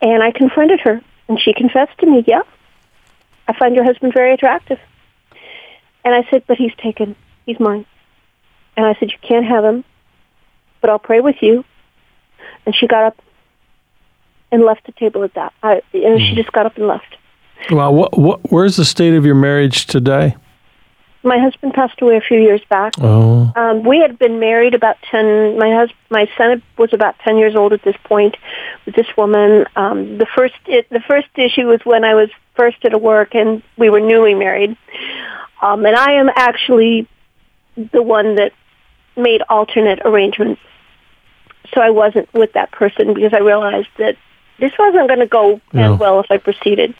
and 0.00 0.22
I 0.22 0.30
confronted 0.30 0.80
her, 0.80 1.00
and 1.28 1.40
she 1.40 1.52
confessed 1.52 1.98
to 1.98 2.06
me, 2.06 2.24
yeah, 2.26 2.42
I 3.46 3.58
find 3.58 3.74
your 3.74 3.84
husband 3.84 4.12
very 4.12 4.32
attractive. 4.32 4.78
And 6.04 6.14
I 6.14 6.28
said, 6.30 6.44
but 6.46 6.56
he's 6.56 6.74
taken. 6.76 7.16
He's 7.46 7.58
mine. 7.58 7.84
And 8.76 8.86
I 8.86 8.94
said, 8.98 9.10
you 9.10 9.18
can't 9.20 9.44
have 9.44 9.64
him, 9.64 9.84
but 10.80 10.90
I'll 10.90 10.98
pray 10.98 11.20
with 11.20 11.36
you. 11.40 11.64
And 12.64 12.74
she 12.74 12.86
got 12.86 13.04
up 13.04 13.22
and 14.52 14.62
left 14.62 14.86
the 14.86 14.92
table 14.92 15.24
at 15.24 15.34
that. 15.34 15.52
I, 15.62 15.82
and 15.92 16.20
she 16.20 16.30
hmm. 16.30 16.36
just 16.36 16.52
got 16.52 16.66
up 16.66 16.76
and 16.76 16.86
left. 16.86 17.16
Well, 17.70 17.92
what, 17.92 18.16
what, 18.16 18.52
where's 18.52 18.76
the 18.76 18.84
state 18.84 19.14
of 19.14 19.26
your 19.26 19.34
marriage 19.34 19.86
today? 19.86 20.36
My 21.22 21.38
husband 21.38 21.74
passed 21.74 22.00
away 22.00 22.16
a 22.16 22.20
few 22.20 22.38
years 22.38 22.60
back. 22.70 22.94
Oh. 23.00 23.52
Um, 23.56 23.82
we 23.82 23.98
had 23.98 24.18
been 24.18 24.38
married 24.38 24.74
about 24.74 24.96
ten. 25.10 25.58
My 25.58 25.74
husband, 25.74 25.98
my 26.10 26.28
son 26.38 26.62
was 26.76 26.92
about 26.92 27.18
ten 27.20 27.38
years 27.38 27.56
old 27.56 27.72
at 27.72 27.82
this 27.82 27.96
point 28.04 28.36
with 28.86 28.94
this 28.94 29.08
woman. 29.16 29.66
Um, 29.74 30.18
the 30.18 30.26
first, 30.26 30.54
it, 30.66 30.88
the 30.90 31.00
first 31.00 31.28
issue 31.34 31.66
was 31.66 31.80
when 31.84 32.04
I 32.04 32.14
was 32.14 32.30
first 32.56 32.84
at 32.84 32.94
a 32.94 32.98
work 32.98 33.34
and 33.34 33.62
we 33.76 33.90
were 33.90 34.00
newly 34.00 34.34
married. 34.34 34.76
Um, 35.60 35.84
and 35.84 35.96
I 35.96 36.12
am 36.12 36.28
actually 36.34 37.08
the 37.92 38.02
one 38.02 38.36
that 38.36 38.52
made 39.16 39.42
alternate 39.48 40.00
arrangements. 40.04 40.60
So 41.74 41.80
I 41.80 41.90
wasn't 41.90 42.32
with 42.32 42.52
that 42.54 42.70
person 42.72 43.12
because 43.12 43.34
I 43.34 43.40
realized 43.40 43.88
that 43.98 44.16
this 44.58 44.72
wasn't 44.78 45.08
going 45.08 45.20
to 45.20 45.26
go 45.26 45.60
no. 45.72 45.96
well 45.96 46.20
if 46.20 46.26
I 46.30 46.38
proceeded. 46.38 46.94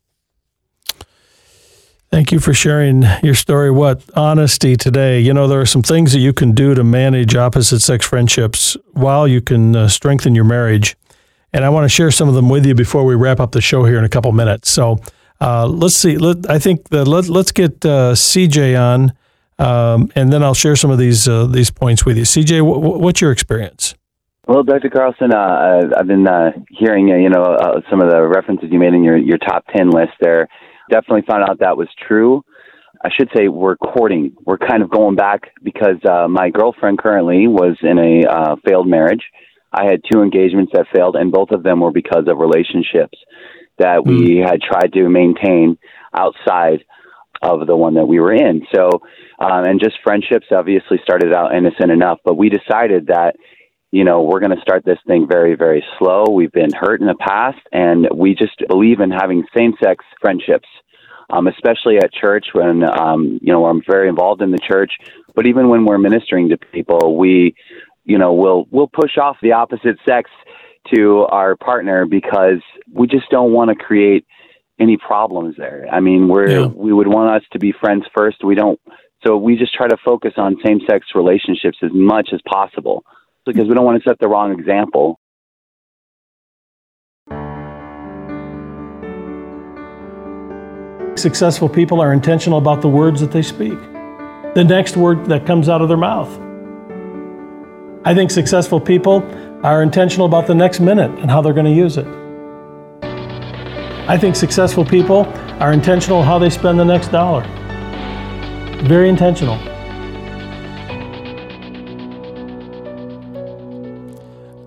Thank 2.11 2.33
you 2.33 2.41
for 2.41 2.55
sharing 2.55 3.05
your 3.23 3.35
story. 3.35 3.71
What 3.71 4.03
honesty 4.17 4.77
today. 4.77 5.21
You 5.21 5.35
know, 5.35 5.47
there 5.47 5.61
are 5.61 5.67
some 5.67 5.83
things 5.83 6.13
that 6.13 6.21
you 6.21 6.33
can 6.33 6.53
do 6.53 6.75
to 6.75 6.83
manage 6.83 7.37
opposite 7.37 7.81
sex 7.81 8.07
friendships 8.07 8.79
while 8.93 9.29
you 9.29 9.43
can 9.43 9.77
uh, 9.77 9.89
strengthen 9.89 10.35
your 10.35 10.45
marriage. 10.45 10.97
And 11.53 11.67
I 11.67 11.69
want 11.69 11.85
to 11.85 11.89
share 11.89 12.11
some 12.11 12.29
of 12.29 12.35
them 12.35 12.49
with 12.49 12.65
you 12.65 12.75
before 12.75 13.05
we 13.05 13.15
wrap 13.15 13.41
up 13.41 13.53
the 13.53 13.61
show 13.61 13.85
here 13.85 13.99
in 13.99 14.05
a 14.05 14.09
couple 14.09 14.33
minutes. 14.33 14.71
So 14.71 14.99
uh, 15.41 15.67
let's 15.67 15.97
see. 15.97 16.17
Let, 16.17 16.51
I 16.51 16.59
think 16.59 16.87
let, 16.91 17.09
us 17.09 17.53
get 17.53 17.85
uh, 17.85 18.15
CJ 18.15 18.81
on. 18.81 19.13
Um, 19.59 20.11
and 20.15 20.33
then 20.33 20.43
I'll 20.43 20.55
share 20.55 20.77
some 20.77 20.91
of 20.91 20.99
these 20.99 21.27
uh, 21.29 21.47
these 21.47 21.71
points 21.71 22.07
with 22.07 22.17
you. 22.17 22.23
CJ, 22.23 22.63
what's 23.01 23.21
your 23.21 23.33
experience? 23.33 23.95
Well, 24.47 24.63
Dr. 24.63 24.89
Carlson, 24.89 25.35
uh, 25.35 25.91
I've 25.95 26.07
been 26.07 26.27
uh, 26.27 26.53
hearing, 26.71 27.09
you 27.09 27.29
know, 27.29 27.83
some 27.91 28.01
of 28.01 28.09
the 28.09 28.27
references 28.27 28.71
you 28.73 28.79
made 28.79 28.95
in 28.95 29.05
your, 29.05 29.19
your 29.19 29.37
top 29.37 29.67
10 29.77 29.91
list 29.91 30.13
there. 30.21 30.49
Definitely 30.91 31.25
found 31.29 31.49
out 31.49 31.61
that 31.61 31.77
was 31.77 31.89
true. 32.07 32.45
I 33.05 33.11
should 33.17 33.29
say 33.37 33.49
we're 33.49 33.77
courting. 33.77 34.35
We're 34.45 34.59
kind 34.59 34.83
of 34.83 34.91
going 34.91 35.15
back 35.15 35.53
because 35.63 35.97
uh, 36.09 36.27
my 36.29 36.51
girlfriend 36.51 36.99
currently 36.99 37.47
was 37.47 37.77
in 37.83 37.99
a 37.99 38.29
uh, 38.29 38.57
failed 38.67 38.89
marriage. 38.89 39.23
I 39.73 39.85
had 39.85 40.01
two 40.11 40.23
engagements 40.23 40.73
that 40.75 40.87
failed, 40.95 41.15
and 41.15 41.31
both 41.31 41.51
of 41.51 41.63
them 41.63 41.81
were 41.81 41.93
because 41.93 42.25
of 42.27 42.39
relationships 42.39 43.19
that 43.79 44.05
we 44.05 44.41
mm. 44.41 44.45
had 44.45 44.61
tried 44.61 44.93
to 44.95 45.09
maintain 45.09 45.79
outside 46.13 46.85
of 47.43 47.67
the 47.67 47.77
one 47.77 47.95
that 47.95 48.07
we 48.07 48.19
were 48.19 48.35
in. 48.35 48.63
So, 48.75 48.89
um, 49.39 49.65
and 49.65 49.81
just 49.81 49.97
friendships 50.03 50.47
obviously 50.51 50.99
started 51.05 51.33
out 51.33 51.55
innocent 51.55 51.93
enough, 51.93 52.19
but 52.25 52.37
we 52.37 52.49
decided 52.49 53.07
that 53.09 53.37
you 53.91 54.05
know, 54.05 54.23
we're 54.23 54.41
going 54.41 54.55
to 54.55 54.61
start 54.61 54.85
this 54.85 54.99
thing 55.07 55.27
very, 55.27 55.55
very 55.55 55.85
slow. 55.99 56.27
We've 56.31 56.53
been 56.53 56.73
hurt 56.73 57.01
in 57.01 57.07
the 57.07 57.15
past, 57.15 57.61
and 57.73 58.07
we 58.15 58.35
just 58.35 58.63
believe 58.69 59.01
in 59.01 59.11
having 59.11 59.45
same 59.57 59.73
sex 59.83 60.05
friendships, 60.21 60.69
um, 61.31 61.47
especially 61.47 61.97
at 61.97 62.13
church 62.13 62.49
when, 62.53 62.85
um, 62.85 63.39
you 63.41 63.53
know, 63.53 63.65
I'm 63.67 63.83
very 63.89 64.09
involved 64.09 64.43
in 64.43 64.51
the 64.51 64.59
church. 64.59 64.93
But 65.35 65.47
even 65.47 65.69
when 65.71 65.87
we're 65.87 65.99
ministering 65.99 66.51
to 66.51 66.59
people, 66.59 67.17
we, 67.17 67.55
you 68.05 68.19
know, 68.19 68.35
we'll, 68.35 68.67
we'll 68.71 68.89
push 68.89 69.17
off 69.17 69.37
the 69.41 69.53
opposite 69.53 69.97
sex 70.07 70.31
to 70.95 71.27
our 71.31 71.57
partner 71.57 72.07
because 72.07 72.61
we 72.93 73.07
just 73.07 73.31
don't 73.31 73.53
want 73.53 73.71
to 73.71 73.75
create 73.75 74.27
any 74.79 74.99
problems 74.99 75.55
there. 75.57 75.87
I 75.91 76.01
mean, 76.01 76.29
we're, 76.29 76.51
yeah. 76.51 76.67
we 76.67 76.93
would 76.93 77.09
want 77.09 77.35
us 77.37 77.49
to 77.53 77.59
be 77.59 77.73
friends 77.73 78.05
first. 78.17 78.45
We 78.45 78.55
don't, 78.55 78.79
so 79.27 79.37
we 79.37 79.57
just 79.57 79.75
try 79.75 79.89
to 79.89 79.97
focus 80.05 80.35
on 80.37 80.57
same 80.65 80.81
sex 80.89 81.07
relationships 81.15 81.79
as 81.83 81.91
much 81.93 82.31
as 82.33 82.41
possible 82.47 83.03
because 83.55 83.69
we 83.69 83.75
don't 83.75 83.85
want 83.85 84.03
to 84.03 84.09
set 84.09 84.19
the 84.19 84.29
wrong 84.29 84.53
example. 84.53 85.19
Successful 91.17 91.69
people 91.69 92.01
are 92.01 92.13
intentional 92.13 92.59
about 92.59 92.81
the 92.81 92.89
words 92.89 93.21
that 93.21 93.33
they 93.33 93.43
speak, 93.43 93.79
the 94.55 94.65
next 94.65 94.97
word 94.97 95.27
that 95.27 95.45
comes 95.47 95.69
out 95.69 95.83
of 95.83 95.89
their 95.89 95.97
mouth. 95.97 96.29
I 98.05 98.15
think 98.15 98.31
successful 98.31 98.81
people 98.81 99.23
are 99.65 99.83
intentional 99.83 100.27
about 100.27 100.47
the 100.47 100.55
next 100.55 100.79
minute 100.79 101.11
and 101.19 101.31
how 101.31 101.43
they're 101.43 101.53
going 101.53 101.67
to 101.67 101.73
use 101.73 101.97
it. 101.97 102.07
I 104.09 104.17
think 104.17 104.37
successful 104.37 104.85
people 104.85 105.25
are 105.61 105.73
intentional 105.73 106.23
how 106.23 106.39
they 106.39 106.51
spend 106.51 106.79
the 106.79 106.85
next 106.85 107.09
dollar. 107.09 107.43
Very 108.85 109.09
intentional. 109.09 109.59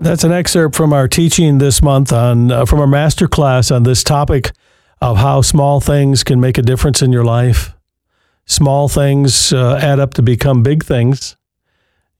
That's 0.02 0.24
an 0.24 0.32
excerpt 0.32 0.74
from 0.74 0.92
our 0.92 1.06
teaching 1.06 1.58
this 1.58 1.80
month 1.80 2.12
on 2.12 2.50
uh, 2.50 2.64
from 2.64 2.80
our 2.80 2.88
master 2.88 3.28
class 3.28 3.70
on 3.70 3.84
this 3.84 4.02
topic 4.02 4.50
of 5.00 5.18
how 5.18 5.42
small 5.42 5.78
things 5.78 6.24
can 6.24 6.40
make 6.40 6.58
a 6.58 6.62
difference 6.62 7.02
in 7.02 7.12
your 7.12 7.24
life. 7.24 7.72
Small 8.44 8.88
things 8.88 9.52
uh, 9.52 9.78
add 9.80 10.00
up 10.00 10.14
to 10.14 10.22
become 10.22 10.64
big 10.64 10.82
things. 10.82 11.36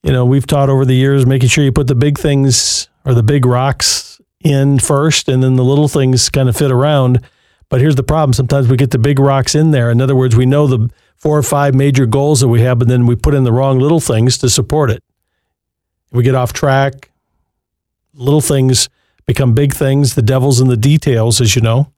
You 0.04 0.12
know, 0.12 0.24
we've 0.24 0.46
taught 0.46 0.68
over 0.68 0.84
the 0.84 0.94
years 0.94 1.26
making 1.26 1.48
sure 1.48 1.64
you 1.64 1.72
put 1.72 1.88
the 1.88 1.96
big 1.96 2.18
things 2.18 2.88
or 3.04 3.14
the 3.14 3.22
big 3.24 3.44
rocks 3.44 4.20
in 4.44 4.78
first 4.78 5.28
and 5.28 5.42
then 5.42 5.56
the 5.56 5.64
little 5.64 5.88
things 5.88 6.28
kind 6.28 6.48
of 6.48 6.56
fit 6.56 6.70
around. 6.70 7.20
But 7.68 7.80
here's 7.80 7.96
the 7.96 8.04
problem. 8.04 8.32
Sometimes 8.32 8.68
we 8.68 8.76
get 8.76 8.92
the 8.92 8.98
big 8.98 9.18
rocks 9.18 9.56
in 9.56 9.72
there. 9.72 9.90
In 9.90 10.00
other 10.00 10.14
words, 10.14 10.36
we 10.36 10.46
know 10.46 10.68
the 10.68 10.88
four 11.16 11.36
or 11.36 11.42
five 11.42 11.74
major 11.74 12.06
goals 12.06 12.42
that 12.42 12.48
we 12.48 12.60
have, 12.60 12.78
but 12.78 12.86
then 12.86 13.06
we 13.06 13.16
put 13.16 13.34
in 13.34 13.42
the 13.42 13.52
wrong 13.52 13.80
little 13.80 13.98
things 13.98 14.38
to 14.38 14.48
support 14.48 14.88
it. 14.88 15.02
We 16.12 16.22
get 16.22 16.36
off 16.36 16.52
track, 16.52 17.08
little 18.14 18.40
things 18.40 18.88
become 19.26 19.54
big 19.54 19.74
things. 19.74 20.14
The 20.14 20.22
devil's 20.22 20.60
in 20.60 20.68
the 20.68 20.76
details, 20.76 21.40
as 21.40 21.54
you 21.56 21.62
know. 21.62 21.92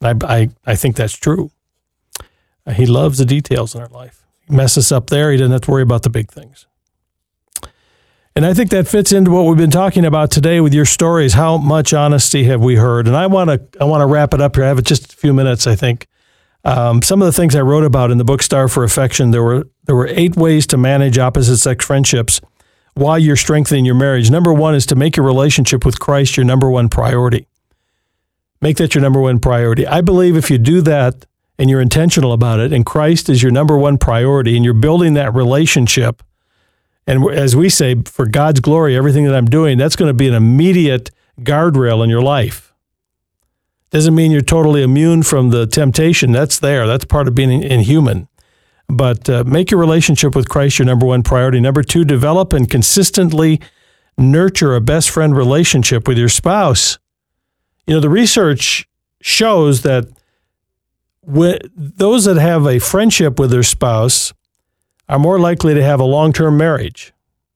I, 0.00 0.14
I, 0.22 0.48
I 0.66 0.74
think 0.74 0.96
that's 0.96 1.16
true. 1.16 1.50
Uh, 2.66 2.72
he 2.72 2.86
loves 2.86 3.18
the 3.18 3.24
details 3.24 3.74
in 3.74 3.80
our 3.80 3.88
life. 3.88 4.24
He 4.48 4.54
messes 4.54 4.90
up 4.90 5.10
there, 5.10 5.30
he 5.30 5.36
doesn't 5.36 5.52
have 5.52 5.60
to 5.62 5.70
worry 5.70 5.82
about 5.82 6.02
the 6.02 6.10
big 6.10 6.30
things. 6.30 6.66
And 8.34 8.46
I 8.46 8.54
think 8.54 8.70
that 8.70 8.88
fits 8.88 9.12
into 9.12 9.30
what 9.30 9.44
we've 9.44 9.58
been 9.58 9.70
talking 9.70 10.06
about 10.06 10.30
today 10.30 10.60
with 10.60 10.72
your 10.72 10.86
stories. 10.86 11.34
How 11.34 11.58
much 11.58 11.92
honesty 11.92 12.44
have 12.44 12.62
we 12.62 12.76
heard? 12.76 13.06
And 13.06 13.14
I 13.14 13.26
want 13.26 13.50
to 13.50 13.78
I 13.78 13.84
want 13.84 14.00
to 14.00 14.06
wrap 14.06 14.32
it 14.32 14.40
up 14.40 14.56
here. 14.56 14.64
I 14.64 14.68
have 14.68 14.82
just 14.84 15.12
a 15.12 15.16
few 15.16 15.34
minutes, 15.34 15.66
I 15.66 15.74
think. 15.74 16.06
Um, 16.64 17.02
some 17.02 17.20
of 17.20 17.26
the 17.26 17.32
things 17.32 17.54
I 17.54 17.60
wrote 17.60 17.84
about 17.84 18.10
in 18.10 18.16
the 18.16 18.24
book 18.24 18.40
Starved 18.40 18.72
for 18.72 18.84
Affection, 18.84 19.32
there 19.32 19.42
were 19.42 19.68
there 19.84 19.94
were 19.94 20.06
eight 20.06 20.34
ways 20.34 20.66
to 20.68 20.78
manage 20.78 21.18
opposite 21.18 21.58
sex 21.58 21.84
friendships 21.84 22.40
while 22.94 23.18
you're 23.18 23.36
strengthening 23.36 23.84
your 23.84 23.94
marriage. 23.94 24.30
Number 24.30 24.52
one 24.52 24.74
is 24.74 24.86
to 24.86 24.94
make 24.94 25.16
your 25.16 25.26
relationship 25.26 25.84
with 25.84 25.98
Christ 25.98 26.36
your 26.36 26.44
number 26.44 26.70
one 26.70 26.88
priority. 26.88 27.46
Make 28.60 28.76
that 28.76 28.94
your 28.94 29.02
number 29.02 29.20
one 29.20 29.40
priority. 29.40 29.86
I 29.86 30.00
believe 30.00 30.36
if 30.36 30.50
you 30.50 30.58
do 30.58 30.82
that 30.82 31.26
and 31.58 31.68
you're 31.68 31.80
intentional 31.80 32.32
about 32.32 32.60
it, 32.60 32.72
and 32.72 32.86
Christ 32.86 33.28
is 33.28 33.42
your 33.42 33.52
number 33.52 33.76
one 33.76 33.98
priority, 33.98 34.56
and 34.56 34.64
you're 34.64 34.74
building 34.74 35.14
that 35.14 35.34
relationship, 35.34 36.22
and 37.06 37.28
as 37.30 37.56
we 37.56 37.68
say, 37.68 38.02
for 38.04 38.26
God's 38.26 38.60
glory, 38.60 38.96
everything 38.96 39.24
that 39.24 39.34
I'm 39.34 39.46
doing, 39.46 39.76
that's 39.76 39.96
going 39.96 40.08
to 40.08 40.14
be 40.14 40.28
an 40.28 40.34
immediate 40.34 41.10
guardrail 41.40 42.02
in 42.04 42.10
your 42.10 42.22
life. 42.22 42.72
Doesn't 43.90 44.14
mean 44.14 44.30
you're 44.30 44.40
totally 44.40 44.82
immune 44.82 45.22
from 45.22 45.50
the 45.50 45.66
temptation. 45.66 46.32
That's 46.32 46.58
there. 46.58 46.86
That's 46.86 47.04
part 47.04 47.28
of 47.28 47.34
being 47.34 47.62
inhuman. 47.62 48.28
But 48.92 49.28
uh, 49.28 49.44
make 49.44 49.70
your 49.70 49.80
relationship 49.80 50.36
with 50.36 50.48
Christ 50.48 50.78
your 50.78 50.86
number 50.86 51.06
one 51.06 51.22
priority. 51.22 51.60
Number 51.60 51.82
two, 51.82 52.04
develop 52.04 52.52
and 52.52 52.68
consistently 52.68 53.60
nurture 54.18 54.74
a 54.74 54.80
best 54.80 55.10
friend 55.10 55.34
relationship 55.34 56.06
with 56.06 56.18
your 56.18 56.28
spouse. 56.28 56.98
You 57.86 57.94
know, 57.94 58.00
the 58.00 58.10
research 58.10 58.86
shows 59.22 59.82
that 59.82 60.06
when, 61.22 61.58
those 61.74 62.24
that 62.26 62.36
have 62.36 62.66
a 62.66 62.78
friendship 62.78 63.38
with 63.38 63.50
their 63.50 63.62
spouse 63.62 64.32
are 65.08 65.18
more 65.18 65.38
likely 65.38 65.74
to 65.74 65.82
have 65.82 66.00
a 66.00 66.04
long 66.04 66.32
term 66.32 66.56
marriage. 66.56 67.12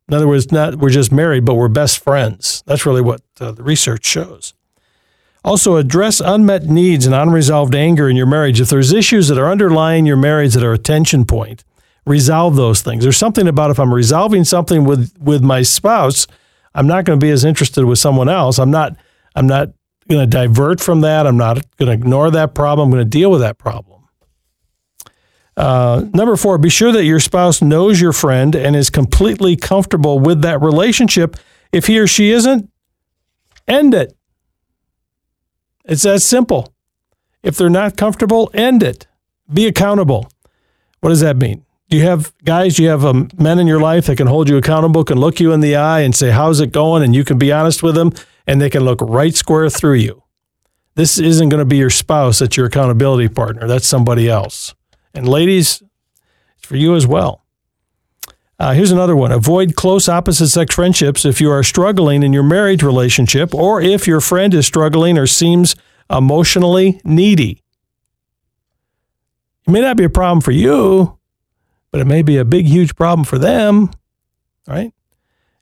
In 0.08 0.14
other 0.14 0.28
words, 0.28 0.52
not 0.52 0.76
we're 0.76 0.90
just 0.90 1.12
married, 1.12 1.44
but 1.44 1.54
we're 1.54 1.68
best 1.68 1.98
friends. 1.98 2.62
That's 2.66 2.86
really 2.86 3.02
what 3.02 3.22
uh, 3.40 3.52
the 3.52 3.62
research 3.62 4.04
shows. 4.04 4.54
Also, 5.46 5.76
address 5.76 6.20
unmet 6.20 6.64
needs 6.64 7.06
and 7.06 7.14
unresolved 7.14 7.72
anger 7.72 8.08
in 8.08 8.16
your 8.16 8.26
marriage. 8.26 8.60
If 8.60 8.68
there's 8.68 8.92
issues 8.92 9.28
that 9.28 9.38
are 9.38 9.48
underlying 9.48 10.04
your 10.04 10.16
marriage 10.16 10.54
that 10.54 10.64
are 10.64 10.72
a 10.72 10.78
tension 10.78 11.24
point, 11.24 11.62
resolve 12.04 12.56
those 12.56 12.82
things. 12.82 13.04
There's 13.04 13.16
something 13.16 13.46
about 13.46 13.70
if 13.70 13.78
I'm 13.78 13.94
resolving 13.94 14.42
something 14.42 14.84
with 14.84 15.16
with 15.20 15.44
my 15.44 15.62
spouse, 15.62 16.26
I'm 16.74 16.88
not 16.88 17.04
going 17.04 17.20
to 17.20 17.24
be 17.24 17.30
as 17.30 17.44
interested 17.44 17.84
with 17.84 18.00
someone 18.00 18.28
else. 18.28 18.58
I'm 18.58 18.72
not 18.72 18.96
I'm 19.36 19.46
not 19.46 19.70
going 20.08 20.20
to 20.20 20.26
divert 20.26 20.80
from 20.80 21.02
that. 21.02 21.28
I'm 21.28 21.36
not 21.36 21.58
going 21.76 21.86
to 21.86 21.92
ignore 21.92 22.28
that 22.32 22.56
problem. 22.56 22.88
I'm 22.88 22.92
going 22.92 23.04
to 23.04 23.08
deal 23.08 23.30
with 23.30 23.40
that 23.40 23.56
problem. 23.56 24.02
Uh, 25.56 26.06
number 26.12 26.36
four, 26.36 26.58
be 26.58 26.68
sure 26.68 26.90
that 26.90 27.04
your 27.04 27.20
spouse 27.20 27.62
knows 27.62 28.00
your 28.00 28.12
friend 28.12 28.56
and 28.56 28.74
is 28.74 28.90
completely 28.90 29.54
comfortable 29.54 30.18
with 30.18 30.42
that 30.42 30.60
relationship. 30.60 31.36
If 31.70 31.86
he 31.86 32.00
or 32.00 32.08
she 32.08 32.30
isn't, 32.30 32.68
end 33.68 33.94
it. 33.94 34.16
It's 35.86 36.02
that 36.02 36.20
simple. 36.20 36.72
If 37.42 37.56
they're 37.56 37.70
not 37.70 37.96
comfortable, 37.96 38.50
end 38.52 38.82
it. 38.82 39.06
Be 39.52 39.66
accountable. 39.66 40.28
What 41.00 41.10
does 41.10 41.20
that 41.20 41.36
mean? 41.36 41.64
Do 41.88 41.96
you 41.96 42.02
have 42.02 42.32
guys, 42.44 42.76
do 42.76 42.82
you 42.82 42.88
have 42.88 43.04
um, 43.04 43.28
men 43.38 43.60
in 43.60 43.68
your 43.68 43.80
life 43.80 44.06
that 44.06 44.16
can 44.16 44.26
hold 44.26 44.48
you 44.48 44.56
accountable, 44.56 45.04
can 45.04 45.18
look 45.18 45.38
you 45.38 45.52
in 45.52 45.60
the 45.60 45.76
eye 45.76 46.00
and 46.00 46.14
say, 46.14 46.30
How's 46.30 46.60
it 46.60 46.72
going? 46.72 47.04
And 47.04 47.14
you 47.14 47.22
can 47.22 47.38
be 47.38 47.52
honest 47.52 47.82
with 47.82 47.94
them 47.94 48.12
and 48.46 48.60
they 48.60 48.68
can 48.68 48.84
look 48.84 49.00
right 49.00 49.34
square 49.34 49.70
through 49.70 49.94
you. 49.94 50.24
This 50.96 51.18
isn't 51.18 51.50
going 51.50 51.60
to 51.60 51.64
be 51.64 51.76
your 51.76 51.90
spouse 51.90 52.40
that's 52.40 52.56
your 52.56 52.66
accountability 52.66 53.28
partner. 53.28 53.68
That's 53.68 53.86
somebody 53.86 54.28
else. 54.28 54.74
And 55.14 55.28
ladies, 55.28 55.82
it's 56.56 56.66
for 56.66 56.76
you 56.76 56.96
as 56.96 57.06
well. 57.06 57.44
Uh, 58.58 58.72
here's 58.72 58.90
another 58.90 59.14
one 59.14 59.32
avoid 59.32 59.76
close 59.76 60.08
opposite 60.08 60.48
sex 60.48 60.74
friendships 60.74 61.24
if 61.24 61.40
you 61.40 61.50
are 61.50 61.62
struggling 61.62 62.22
in 62.22 62.32
your 62.32 62.42
marriage 62.42 62.82
relationship 62.82 63.54
or 63.54 63.82
if 63.82 64.06
your 64.06 64.20
friend 64.20 64.54
is 64.54 64.66
struggling 64.66 65.18
or 65.18 65.26
seems 65.26 65.76
emotionally 66.10 67.00
needy. 67.04 67.62
It 69.66 69.70
may 69.70 69.80
not 69.80 69.96
be 69.96 70.04
a 70.04 70.10
problem 70.10 70.40
for 70.40 70.52
you, 70.52 71.18
but 71.90 72.00
it 72.00 72.06
may 72.06 72.22
be 72.22 72.36
a 72.38 72.44
big, 72.44 72.66
huge 72.66 72.94
problem 72.96 73.24
for 73.24 73.38
them, 73.38 73.90
right? 74.66 74.92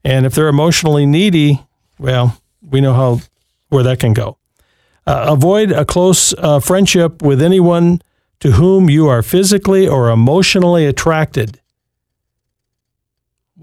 And 0.04 0.26
if 0.26 0.34
they're 0.34 0.48
emotionally 0.48 1.06
needy, 1.06 1.60
well, 1.98 2.38
we 2.62 2.80
know 2.80 2.92
how 2.92 3.20
where 3.70 3.82
that 3.82 3.98
can 3.98 4.12
go. 4.12 4.38
Uh, 5.06 5.26
avoid 5.28 5.72
a 5.72 5.84
close 5.84 6.32
uh, 6.34 6.60
friendship 6.60 7.22
with 7.22 7.42
anyone 7.42 8.00
to 8.40 8.52
whom 8.52 8.88
you 8.88 9.08
are 9.08 9.22
physically 9.22 9.88
or 9.88 10.10
emotionally 10.10 10.86
attracted. 10.86 11.60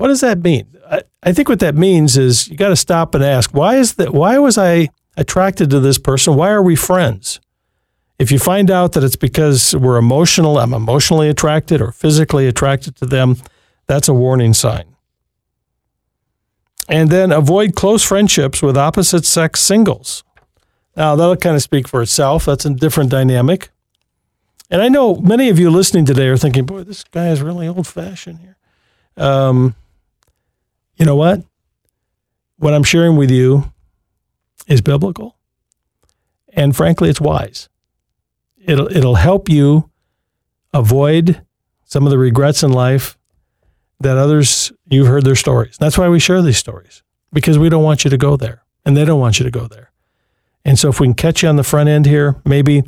What 0.01 0.07
does 0.07 0.21
that 0.21 0.39
mean? 0.41 0.65
I, 0.89 1.03
I 1.21 1.31
think 1.31 1.47
what 1.47 1.59
that 1.59 1.75
means 1.75 2.17
is 2.17 2.47
you 2.47 2.57
got 2.57 2.69
to 2.69 2.75
stop 2.75 3.13
and 3.13 3.23
ask 3.23 3.53
why 3.53 3.75
is 3.75 3.93
that? 3.95 4.15
Why 4.15 4.39
was 4.39 4.57
I 4.57 4.89
attracted 5.15 5.69
to 5.69 5.79
this 5.79 5.99
person? 5.99 6.35
Why 6.35 6.49
are 6.49 6.63
we 6.63 6.75
friends? 6.75 7.39
If 8.17 8.31
you 8.31 8.39
find 8.39 8.71
out 8.71 8.93
that 8.93 9.03
it's 9.03 9.15
because 9.15 9.75
we're 9.75 9.97
emotional, 9.97 10.57
I'm 10.57 10.73
emotionally 10.73 11.29
attracted 11.29 11.83
or 11.83 11.91
physically 11.91 12.47
attracted 12.47 12.95
to 12.95 13.05
them, 13.05 13.37
that's 13.85 14.07
a 14.07 14.13
warning 14.15 14.55
sign. 14.55 14.85
And 16.89 17.11
then 17.11 17.31
avoid 17.31 17.75
close 17.75 18.03
friendships 18.03 18.63
with 18.63 18.75
opposite 18.75 19.25
sex 19.25 19.59
singles. 19.59 20.23
Now, 20.97 21.15
that'll 21.15 21.35
kind 21.35 21.55
of 21.55 21.61
speak 21.61 21.87
for 21.87 22.01
itself. 22.01 22.45
That's 22.45 22.65
a 22.65 22.71
different 22.71 23.11
dynamic. 23.11 23.69
And 24.71 24.81
I 24.81 24.87
know 24.87 25.17
many 25.17 25.49
of 25.49 25.59
you 25.59 25.69
listening 25.69 26.05
today 26.05 26.27
are 26.27 26.37
thinking, 26.37 26.65
boy, 26.65 26.85
this 26.85 27.03
guy 27.03 27.27
is 27.27 27.43
really 27.43 27.67
old 27.67 27.85
fashioned 27.85 28.39
here. 28.39 28.57
Um, 29.15 29.75
you 30.95 31.05
know 31.05 31.15
what? 31.15 31.43
What 32.57 32.73
I'm 32.73 32.83
sharing 32.83 33.15
with 33.15 33.31
you 33.31 33.71
is 34.67 34.81
biblical. 34.81 35.37
And 36.53 36.75
frankly, 36.75 37.09
it's 37.09 37.21
wise. 37.21 37.69
It'll, 38.63 38.95
it'll 38.95 39.15
help 39.15 39.49
you 39.49 39.89
avoid 40.73 41.41
some 41.85 42.05
of 42.05 42.11
the 42.11 42.17
regrets 42.17 42.63
in 42.63 42.71
life 42.71 43.17
that 43.99 44.17
others, 44.17 44.71
you've 44.85 45.07
heard 45.07 45.25
their 45.25 45.35
stories. 45.35 45.77
That's 45.77 45.97
why 45.97 46.09
we 46.09 46.19
share 46.19 46.41
these 46.41 46.57
stories, 46.57 47.03
because 47.31 47.57
we 47.57 47.69
don't 47.69 47.83
want 47.83 48.03
you 48.03 48.09
to 48.09 48.17
go 48.17 48.35
there 48.35 48.63
and 48.85 48.95
they 48.95 49.05
don't 49.05 49.19
want 49.19 49.39
you 49.39 49.43
to 49.43 49.51
go 49.51 49.67
there. 49.67 49.91
And 50.63 50.77
so 50.77 50.89
if 50.89 50.99
we 50.99 51.07
can 51.07 51.13
catch 51.13 51.43
you 51.43 51.49
on 51.49 51.55
the 51.55 51.63
front 51.63 51.89
end 51.89 52.05
here, 52.05 52.39
maybe 52.45 52.83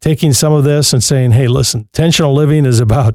taking 0.00 0.32
some 0.32 0.52
of 0.52 0.64
this 0.64 0.92
and 0.92 1.02
saying, 1.02 1.32
hey, 1.32 1.46
listen, 1.46 1.82
intentional 1.82 2.34
living 2.34 2.66
is 2.66 2.80
about 2.80 3.14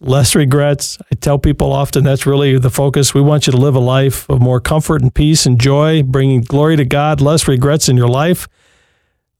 less 0.00 0.34
regrets. 0.34 0.98
I 1.10 1.14
tell 1.16 1.38
people 1.38 1.72
often 1.72 2.04
that's 2.04 2.26
really 2.26 2.58
the 2.58 2.70
focus. 2.70 3.14
We 3.14 3.20
want 3.20 3.46
you 3.46 3.52
to 3.52 3.56
live 3.56 3.74
a 3.74 3.80
life 3.80 4.28
of 4.28 4.40
more 4.40 4.60
comfort 4.60 5.02
and 5.02 5.14
peace 5.14 5.46
and 5.46 5.60
joy, 5.60 6.02
bringing 6.02 6.42
glory 6.42 6.76
to 6.76 6.84
God, 6.84 7.20
less 7.20 7.48
regrets 7.48 7.88
in 7.88 7.96
your 7.96 8.08
life. 8.08 8.48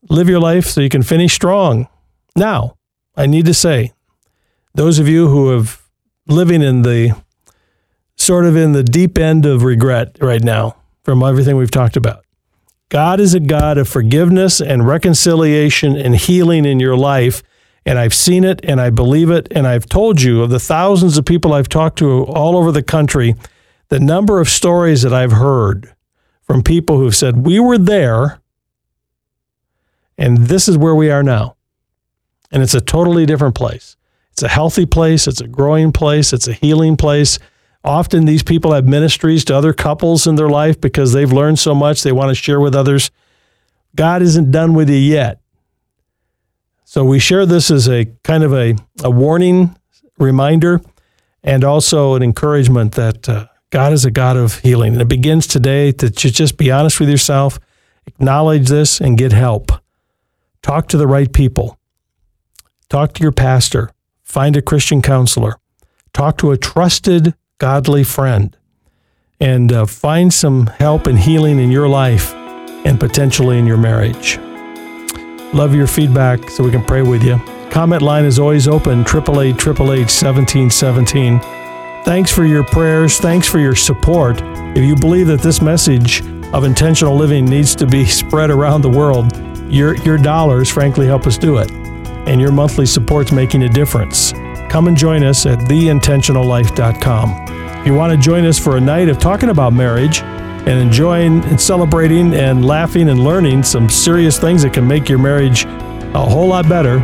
Live 0.08 0.28
your 0.28 0.40
life 0.40 0.66
so 0.66 0.80
you 0.80 0.88
can 0.88 1.02
finish 1.02 1.34
strong. 1.34 1.88
Now, 2.36 2.76
I 3.16 3.26
need 3.26 3.46
to 3.46 3.54
say, 3.54 3.92
those 4.74 4.98
of 4.98 5.08
you 5.08 5.28
who 5.28 5.50
have 5.50 5.82
living 6.26 6.62
in 6.62 6.82
the 6.82 7.16
sort 8.16 8.44
of 8.44 8.56
in 8.56 8.72
the 8.72 8.84
deep 8.84 9.16
end 9.18 9.46
of 9.46 9.62
regret 9.62 10.16
right 10.20 10.42
now 10.42 10.76
from 11.02 11.22
everything 11.22 11.56
we've 11.56 11.70
talked 11.70 11.96
about. 11.96 12.24
God 12.90 13.20
is 13.20 13.34
a 13.34 13.40
God 13.40 13.78
of 13.78 13.88
forgiveness 13.88 14.60
and 14.60 14.86
reconciliation 14.86 15.96
and 15.96 16.16
healing 16.16 16.64
in 16.64 16.80
your 16.80 16.96
life. 16.96 17.42
And 17.88 17.98
I've 17.98 18.12
seen 18.12 18.44
it 18.44 18.60
and 18.64 18.82
I 18.82 18.90
believe 18.90 19.30
it. 19.30 19.48
And 19.50 19.66
I've 19.66 19.86
told 19.86 20.20
you 20.20 20.42
of 20.42 20.50
the 20.50 20.60
thousands 20.60 21.16
of 21.16 21.24
people 21.24 21.54
I've 21.54 21.70
talked 21.70 21.96
to 22.00 22.24
all 22.24 22.54
over 22.54 22.70
the 22.70 22.82
country, 22.82 23.34
the 23.88 23.98
number 23.98 24.40
of 24.40 24.50
stories 24.50 25.00
that 25.00 25.14
I've 25.14 25.32
heard 25.32 25.94
from 26.42 26.62
people 26.62 26.98
who've 26.98 27.16
said, 27.16 27.46
We 27.46 27.58
were 27.58 27.78
there 27.78 28.42
and 30.18 30.36
this 30.36 30.68
is 30.68 30.76
where 30.76 30.94
we 30.94 31.10
are 31.10 31.22
now. 31.22 31.56
And 32.52 32.62
it's 32.62 32.74
a 32.74 32.80
totally 32.82 33.24
different 33.24 33.54
place. 33.54 33.96
It's 34.32 34.42
a 34.42 34.48
healthy 34.48 34.84
place, 34.84 35.26
it's 35.26 35.40
a 35.40 35.48
growing 35.48 35.90
place, 35.90 36.34
it's 36.34 36.46
a 36.46 36.52
healing 36.52 36.98
place. 36.98 37.38
Often 37.84 38.26
these 38.26 38.42
people 38.42 38.74
have 38.74 38.84
ministries 38.84 39.46
to 39.46 39.56
other 39.56 39.72
couples 39.72 40.26
in 40.26 40.34
their 40.34 40.50
life 40.50 40.78
because 40.78 41.14
they've 41.14 41.32
learned 41.32 41.58
so 41.58 41.74
much 41.74 42.02
they 42.02 42.12
want 42.12 42.28
to 42.28 42.34
share 42.34 42.60
with 42.60 42.74
others. 42.74 43.10
God 43.96 44.20
isn't 44.20 44.50
done 44.50 44.74
with 44.74 44.90
you 44.90 44.96
yet. 44.96 45.40
So 46.88 47.04
we 47.04 47.18
share 47.18 47.44
this 47.44 47.70
as 47.70 47.86
a 47.86 48.06
kind 48.24 48.42
of 48.42 48.54
a, 48.54 48.74
a 49.04 49.10
warning 49.10 49.76
reminder 50.18 50.80
and 51.42 51.62
also 51.62 52.14
an 52.14 52.22
encouragement 52.22 52.92
that 52.92 53.28
uh, 53.28 53.48
God 53.68 53.92
is 53.92 54.06
a 54.06 54.10
God 54.10 54.38
of 54.38 54.60
healing. 54.60 54.94
And 54.94 55.02
it 55.02 55.08
begins 55.08 55.46
today 55.46 55.92
to, 55.92 56.08
just 56.08 56.56
be 56.56 56.70
honest 56.70 56.98
with 56.98 57.10
yourself, 57.10 57.60
acknowledge 58.06 58.68
this, 58.68 59.02
and 59.02 59.18
get 59.18 59.32
help. 59.32 59.70
Talk 60.62 60.88
to 60.88 60.96
the 60.96 61.06
right 61.06 61.30
people. 61.30 61.78
Talk 62.88 63.12
to 63.12 63.22
your 63.22 63.32
pastor. 63.32 63.90
Find 64.22 64.56
a 64.56 64.62
Christian 64.62 65.02
counselor. 65.02 65.56
Talk 66.14 66.38
to 66.38 66.52
a 66.52 66.56
trusted 66.56 67.34
godly 67.58 68.02
friend 68.02 68.56
and 69.38 69.70
uh, 69.74 69.84
find 69.84 70.32
some 70.32 70.68
help 70.68 71.06
and 71.06 71.18
healing 71.18 71.58
in 71.58 71.70
your 71.70 71.86
life 71.86 72.32
and 72.86 72.98
potentially 72.98 73.58
in 73.58 73.66
your 73.66 73.76
marriage. 73.76 74.38
Love 75.54 75.74
your 75.74 75.86
feedback 75.86 76.50
so 76.50 76.62
we 76.62 76.70
can 76.70 76.84
pray 76.84 77.02
with 77.02 77.22
you. 77.22 77.40
Comment 77.70 78.02
line 78.02 78.24
is 78.24 78.38
always 78.38 78.68
open, 78.68 79.00
888 79.00 79.56
1717. 79.56 81.40
Thanks 82.04 82.30
for 82.30 82.44
your 82.44 82.64
prayers. 82.64 83.18
Thanks 83.18 83.46
for 83.46 83.58
your 83.58 83.74
support. 83.74 84.40
If 84.76 84.84
you 84.84 84.96
believe 84.96 85.26
that 85.28 85.40
this 85.40 85.60
message 85.60 86.22
of 86.52 86.64
intentional 86.64 87.16
living 87.16 87.44
needs 87.44 87.74
to 87.76 87.86
be 87.86 88.04
spread 88.06 88.50
around 88.50 88.82
the 88.82 88.90
world, 88.90 89.36
your, 89.70 89.96
your 89.98 90.18
dollars, 90.18 90.70
frankly, 90.70 91.06
help 91.06 91.26
us 91.26 91.38
do 91.38 91.58
it. 91.58 91.70
And 91.70 92.40
your 92.40 92.52
monthly 92.52 92.86
support's 92.86 93.32
making 93.32 93.62
a 93.62 93.68
difference. 93.68 94.32
Come 94.70 94.88
and 94.88 94.96
join 94.96 95.22
us 95.22 95.46
at 95.46 95.58
theintentionallife.com. 95.60 97.80
If 97.80 97.86
you 97.86 97.94
want 97.94 98.12
to 98.12 98.18
join 98.18 98.44
us 98.44 98.58
for 98.58 98.76
a 98.76 98.80
night 98.80 99.08
of 99.08 99.18
talking 99.18 99.48
about 99.48 99.72
marriage 99.72 100.20
and 100.66 100.80
enjoying 100.80 101.44
and 101.44 101.60
celebrating 101.60 102.34
and 102.34 102.64
laughing 102.64 103.08
and 103.08 103.22
learning 103.22 103.62
some 103.62 103.88
serious 103.88 104.38
things 104.38 104.62
that 104.62 104.72
can 104.72 104.86
make 104.86 105.08
your 105.08 105.18
marriage 105.18 105.64
a 105.64 106.24
whole 106.24 106.48
lot 106.48 106.68
better, 106.68 106.98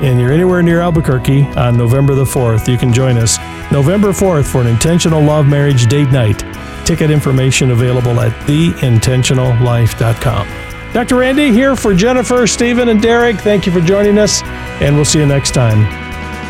and 0.00 0.20
you're 0.20 0.32
anywhere 0.32 0.62
near 0.62 0.80
Albuquerque 0.80 1.42
on 1.56 1.76
November 1.76 2.14
the 2.14 2.24
4th, 2.24 2.68
you 2.68 2.78
can 2.78 2.92
join 2.92 3.16
us 3.16 3.38
November 3.72 4.08
4th 4.08 4.50
for 4.50 4.60
an 4.60 4.66
intentional 4.66 5.22
love 5.22 5.46
marriage 5.46 5.86
date 5.86 6.10
night. 6.10 6.44
Ticket 6.86 7.10
information 7.10 7.72
available 7.72 8.20
at 8.20 8.32
theintentionallife.com. 8.46 10.48
Dr. 10.92 11.16
Randy 11.16 11.52
here 11.52 11.76
for 11.76 11.94
Jennifer, 11.94 12.46
Stephen, 12.46 12.88
and 12.88 13.02
Derek. 13.02 13.36
Thank 13.36 13.66
you 13.66 13.72
for 13.72 13.80
joining 13.80 14.18
us, 14.18 14.42
and 14.80 14.96
we'll 14.96 15.04
see 15.04 15.18
you 15.18 15.26
next 15.26 15.52
time. 15.52 15.82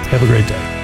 Have 0.08 0.22
a 0.22 0.26
great 0.26 0.46
day. 0.46 0.77